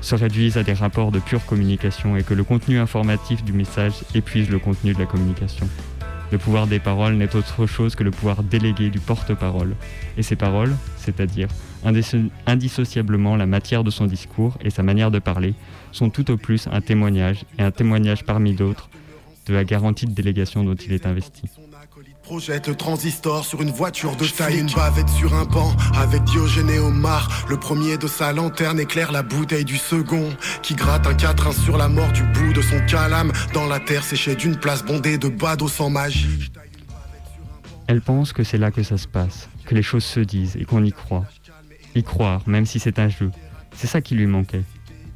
[0.02, 3.94] se réduisent à des rapports de pure communication et que le contenu informatif du message
[4.16, 5.68] épuise le contenu de la communication.
[6.32, 9.76] Le pouvoir des paroles n'est autre chose que le pouvoir délégué du porte-parole.
[10.18, 11.48] Et ces paroles, c'est-à-dire
[12.46, 15.54] indissociablement la matière de son discours et sa manière de parler,
[15.92, 18.90] sont tout au plus un témoignage, et un témoignage parmi d'autres,
[19.46, 21.44] de la garantie de délégation dont il est investi.
[22.24, 26.70] Projette le transistor sur une voiture de taille, une bavette sur un banc avec Diogène
[26.70, 27.46] et Omar.
[27.50, 30.30] Le premier de sa lanterne éclaire la bouteille du second
[30.62, 34.06] qui gratte un 4-1 sur la mort du bout de son calame dans la terre
[34.06, 36.50] séchée d'une place bondée de badauds sans magie.
[37.88, 40.64] Elle pense que c'est là que ça se passe, que les choses se disent et
[40.64, 41.26] qu'on y croit.
[41.96, 43.32] Y croire, même si c'est un jeu.
[43.76, 44.64] C'est ça qui lui manquait.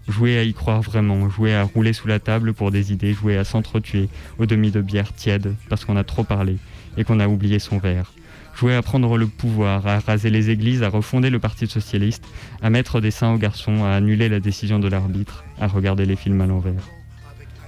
[0.08, 3.38] Jouer à y croire vraiment, jouer à rouler sous la table pour des idées, jouer
[3.38, 6.58] à s'entretuer au demi de bière tiède parce qu'on a trop parlé
[6.96, 8.14] et qu'on a oublié son verre.
[8.56, 12.24] Jouer à prendre le pouvoir, à raser les églises, à refonder le Parti socialiste,
[12.62, 16.16] à mettre des seins aux garçons, à annuler la décision de l'arbitre, à regarder les
[16.16, 16.88] films à l'envers.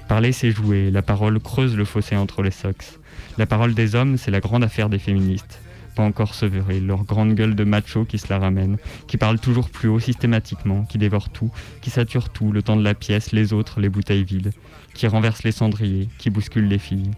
[0.08, 0.90] Parler, c'est jouer.
[0.90, 3.00] La parole creuse le fossé entre les sexes.
[3.38, 5.60] La parole des hommes, c'est la grande affaire des féministes.
[6.00, 8.78] Pas encore sevrées, leur grande gueule de macho qui se la ramène,
[9.08, 12.86] qui parle toujours plus haut systématiquement, qui dévore tout, qui sature tout, le temps de
[12.86, 14.54] la pièce, les autres, les bouteilles vides,
[14.94, 17.12] qui renverse les cendriers, qui bouscule les filles.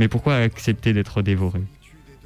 [0.00, 1.60] Mais pourquoi accepter d'être dévoré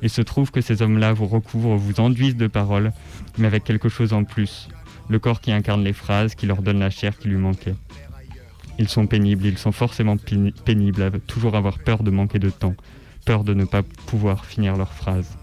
[0.00, 2.94] Il se trouve que ces hommes-là vous recouvrent, vous enduisent de paroles,
[3.36, 4.70] mais avec quelque chose en plus,
[5.10, 7.74] le corps qui incarne les phrases, qui leur donne la chair qui lui manquait.
[8.78, 12.48] Ils sont pénibles, ils sont forcément péni- pénibles, à toujours avoir peur de manquer de
[12.48, 12.76] temps,
[13.26, 15.36] peur de ne pas pouvoir finir leurs phrases.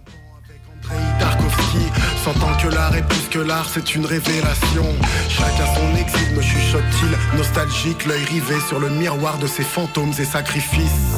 [1.20, 1.86] Tarkovsky
[2.24, 4.86] sentant que l'art est plus que l'art, c'est une révélation.
[5.30, 10.26] Chacun son exil, me chuchote-t-il, nostalgique, l'œil rivé sur le miroir de ses fantômes et
[10.26, 11.16] sacrifices.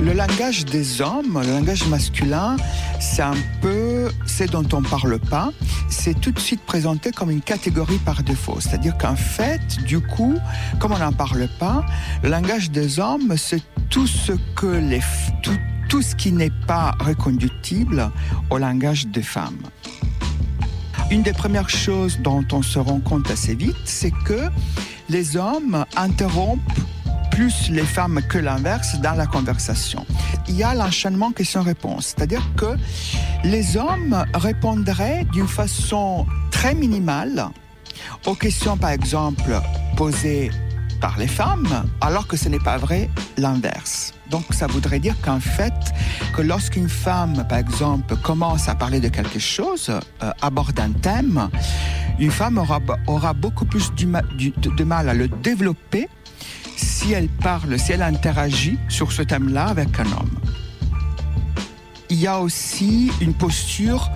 [0.00, 2.56] Le langage des hommes, le langage masculin,
[2.98, 5.50] c'est un peu ce dont on ne parle pas.
[5.88, 8.58] C'est tout de suite présenté comme une catégorie par défaut.
[8.58, 10.34] C'est-à-dire qu'en fait, du coup,
[10.80, 11.84] comme on n'en parle pas,
[12.24, 15.00] le langage des hommes, c'est tout ce que les,
[15.42, 15.56] tout,
[15.92, 18.10] tout ce qui n'est pas reconductible
[18.48, 19.60] au langage des femmes.
[21.10, 24.48] Une des premières choses dont on se rend compte assez vite, c'est que
[25.10, 26.60] les hommes interrompent
[27.30, 30.06] plus les femmes que l'inverse dans la conversation.
[30.48, 32.74] Il y a l'enchaînement question-réponse, c'est-à-dire que
[33.44, 37.50] les hommes répondraient d'une façon très minimale
[38.24, 39.60] aux questions, par exemple,
[39.98, 40.50] posées
[41.02, 44.14] par les femmes, alors que ce n'est pas vrai l'inverse.
[44.30, 45.74] Donc ça voudrait dire qu'en fait,
[46.34, 51.50] que lorsqu'une femme, par exemple, commence à parler de quelque chose, euh, aborde un thème,
[52.18, 52.78] une femme aura,
[53.08, 54.06] aura beaucoup plus du
[54.38, 56.08] du- de mal à le développer
[56.76, 60.30] si elle parle, si elle interagit sur ce thème-là avec un homme.
[62.12, 64.10] Il y a aussi une posture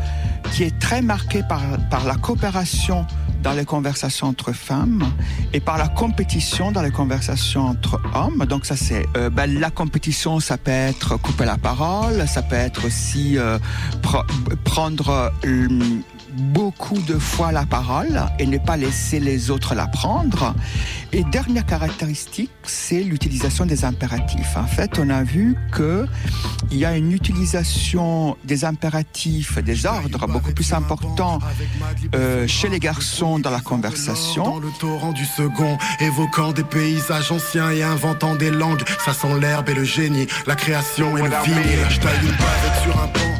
[0.52, 1.62] qui est très marquée par,
[2.04, 3.06] la coopération
[3.42, 5.02] dans les conversations entre femmes
[5.54, 8.44] et par la compétition dans les conversations entre hommes.
[8.44, 12.56] Donc ça c'est euh, ben, la compétition, ça peut être couper la parole, ça peut
[12.56, 13.58] être aussi euh,
[14.02, 14.26] pre-
[14.64, 15.68] prendre euh,
[16.36, 20.54] beaucoup de fois la parole et ne pas laisser les autres la prendre.
[21.12, 24.56] Et dernière caractéristique, c'est l'utilisation des impératifs.
[24.56, 26.06] En fait, on a vu que
[26.70, 31.38] il y a une utilisation des impératifs, des ordres beaucoup plus importants
[32.14, 34.44] euh, chez les garçons dans la conversation.
[34.44, 38.82] Dans le torrent du second, évoquant des paysages anciens et inventant des langues.
[39.04, 41.86] Ça sent l'herbe et le génie, la création et le vinyle.
[41.88, 43.35] Je taille une bavette sur un banc.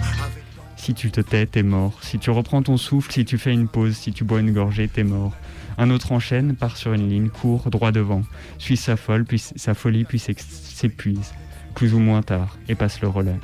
[0.87, 1.99] Si tu te tais, t'es mort.
[2.01, 4.87] Si tu reprends ton souffle, si tu fais une pause, si tu bois une gorgée,
[4.87, 5.33] t'es mort.
[5.79, 8.23] Un autre enchaîne, part sur une ligne, court droit devant,
[8.59, 11.35] suit sa folie, puis s'épuise,
[11.75, 13.35] plus ou moins tard, et passe le relais.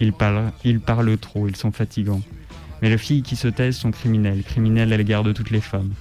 [0.00, 2.22] Ils parlent, ils parlent trop, ils sont fatigants.
[2.82, 5.92] Mais les filles qui se taisent sont criminelles, criminelles à l'égard de toutes les femmes.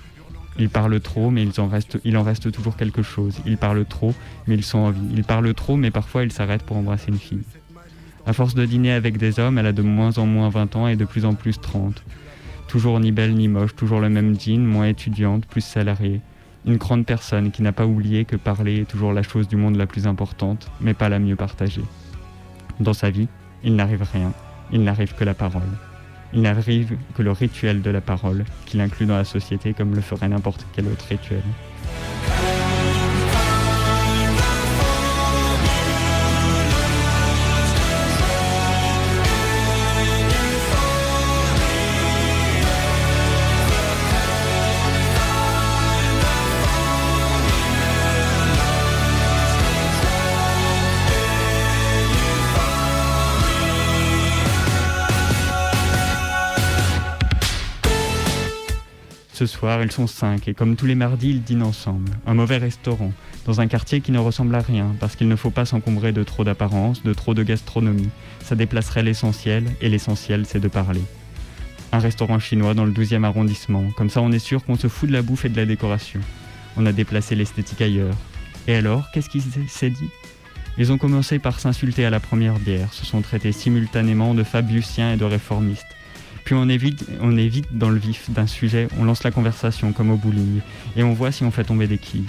[0.57, 3.35] Ils parlent trop, mais ils en restent- il en reste toujours quelque chose.
[3.45, 4.15] Ils parlent trop,
[4.47, 5.07] mais ils sont en vie.
[5.13, 7.43] Ils parlent trop, mais parfois ils s'arrêtent pour embrasser une fille.
[8.25, 10.87] À force de dîner avec des hommes, elle a de moins en moins 20 ans
[10.87, 12.03] et de plus en plus 30.
[12.67, 16.21] Toujours ni belle ni moche, toujours le même jean, moins étudiante, plus salariée.
[16.65, 19.75] Une grande personne qui n'a pas oublié que parler est toujours la chose du monde
[19.75, 21.83] la plus importante, mais pas la mieux partagée.
[22.79, 23.27] Dans sa vie,
[23.63, 24.33] il n'arrive rien,
[24.71, 25.61] il n'arrive que la parole.
[26.33, 30.01] Il n'arrive que le rituel de la parole, qu'il inclut dans la société comme le
[30.01, 31.41] ferait n'importe quel autre rituel.
[59.39, 62.11] Ce soir, ils sont cinq et comme tous les mardis, ils dînent ensemble.
[62.27, 63.13] Un mauvais restaurant,
[63.45, 66.23] dans un quartier qui ne ressemble à rien, parce qu'il ne faut pas s'encombrer de
[66.23, 68.09] trop d'apparence, de trop de gastronomie.
[68.43, 70.99] Ça déplacerait l'essentiel, et l'essentiel, c'est de parler.
[71.93, 75.07] Un restaurant chinois dans le 12e arrondissement, comme ça on est sûr qu'on se fout
[75.07, 76.19] de la bouffe et de la décoration.
[76.75, 78.17] On a déplacé l'esthétique ailleurs.
[78.67, 80.09] Et alors, qu'est-ce qui s'est- dit?
[80.77, 85.13] Ils ont commencé par s'insulter à la première bière, se sont traités simultanément de fabiusiens
[85.13, 85.85] et de réformistes.
[86.43, 86.79] Puis on est
[87.71, 90.61] dans le vif d'un sujet, on lance la conversation comme au bowling,
[90.95, 92.25] et on voit si on fait tomber des quilles.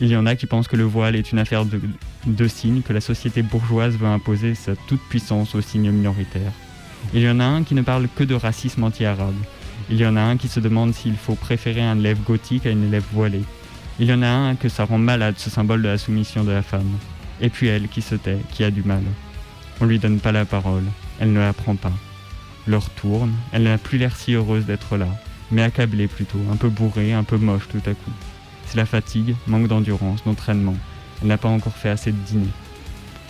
[0.00, 1.80] Il y en a qui pensent que le voile est une affaire de,
[2.26, 6.52] de signes, que la société bourgeoise veut imposer sa toute-puissance aux signes minoritaires.
[7.14, 9.34] Il y en a un qui ne parle que de racisme anti-arabe.
[9.90, 12.70] Il y en a un qui se demande s'il faut préférer un élève gothique à
[12.70, 13.42] une élève voilée.
[13.98, 16.52] Il y en a un que ça rend malade ce symbole de la soumission de
[16.52, 16.98] la femme.
[17.40, 19.02] Et puis elle qui se tait, qui a du mal.
[19.80, 20.84] On lui donne pas la parole,
[21.18, 21.92] elle ne la prend pas.
[22.68, 25.08] L'heure tourne, elle n'a plus l'air si heureuse d'être là,
[25.50, 28.12] mais accablée plutôt, un peu bourrée, un peu moche tout à coup.
[28.66, 30.76] C'est la fatigue, manque d'endurance, d'entraînement.
[31.22, 32.50] Elle n'a pas encore fait assez de dîner.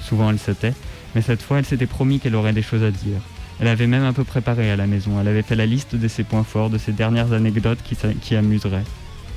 [0.02, 0.74] Souvent elle se tait,
[1.14, 3.20] mais cette fois elle s'était promis qu'elle aurait des choses à dire.
[3.60, 6.08] Elle avait même un peu préparé à la maison, elle avait fait la liste de
[6.08, 8.84] ses points forts, de ses dernières anecdotes qui, qui amuseraient.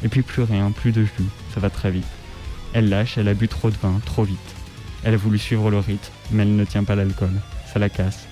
[0.03, 2.07] Et puis plus rien, plus de jus, ça va très vite.
[2.73, 4.39] Elle lâche, elle a bu trop de vin, trop vite.
[5.03, 7.39] Elle a voulu suivre le rythme, mais elle ne tient pas l'alcool.
[7.71, 8.30] Ça la casse.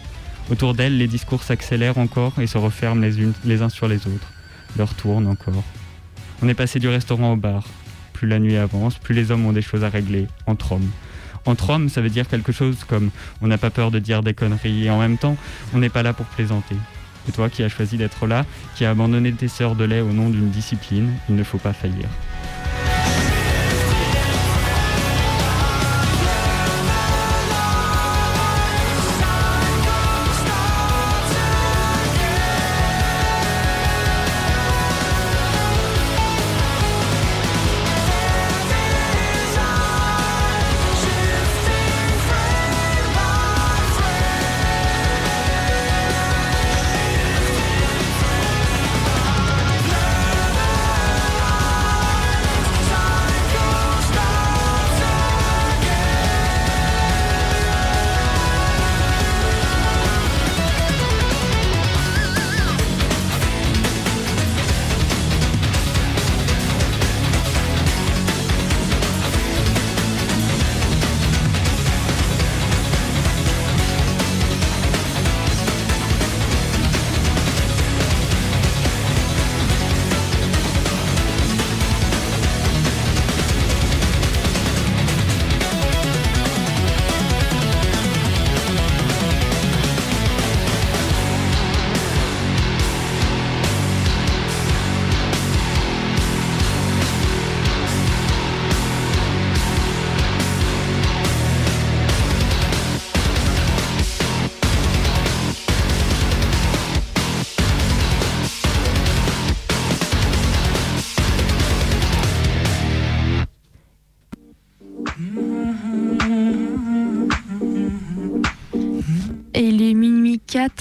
[0.49, 3.13] Autour d'elle, les discours s'accélèrent encore et se referment les,
[3.45, 4.31] les uns sur les autres.
[4.77, 5.63] L'heure tourne encore.
[6.41, 7.63] On est passé du restaurant au bar.
[8.13, 10.89] Plus la nuit avance, plus les hommes ont des choses à régler, entre hommes.
[11.45, 14.33] Entre hommes, ça veut dire quelque chose comme on n'a pas peur de dire des
[14.33, 15.37] conneries et en même temps,
[15.73, 16.75] on n'est pas là pour plaisanter.
[17.27, 18.45] Et toi qui as choisi d'être là,
[18.75, 21.73] qui as abandonné tes sœurs de lait au nom d'une discipline, il ne faut pas
[21.73, 22.07] faillir.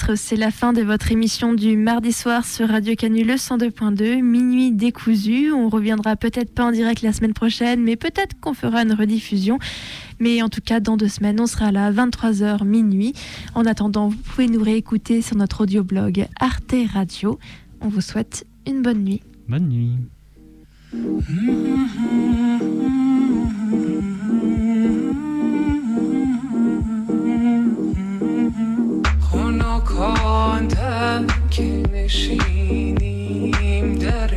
[0.09, 4.71] 4, c'est la fin de votre émission du mardi soir sur Radio Canule 102.2, minuit
[4.71, 5.51] décousu.
[5.51, 9.59] On reviendra peut-être pas en direct la semaine prochaine, mais peut-être qu'on fera une rediffusion.
[10.19, 13.13] Mais en tout cas, dans deux semaines, on sera là à 23h minuit.
[13.55, 17.39] En attendant, vous pouvez nous réécouter sur notre audioblog Arte Radio.
[17.81, 19.21] On vous souhaite une bonne nuit.
[19.47, 19.97] Bonne nuit.
[29.99, 33.15] خنکاندم که نشینیم
[33.95, 34.29] در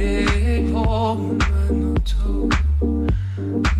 [0.72, 2.48] پا من و تو.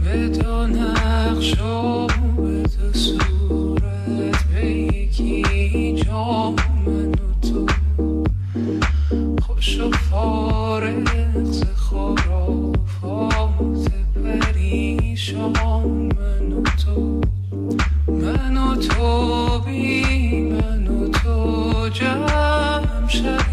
[0.05, 2.07] به دو نقش و
[2.37, 6.55] به دو صورت به یکی جا
[6.87, 7.15] من و
[7.49, 7.67] تو.
[9.43, 13.23] خوش و فارغ ز خرافات
[14.25, 15.53] پریشان
[16.19, 17.21] من و تو.
[18.09, 20.52] من و تو بی
[23.13, 23.52] capture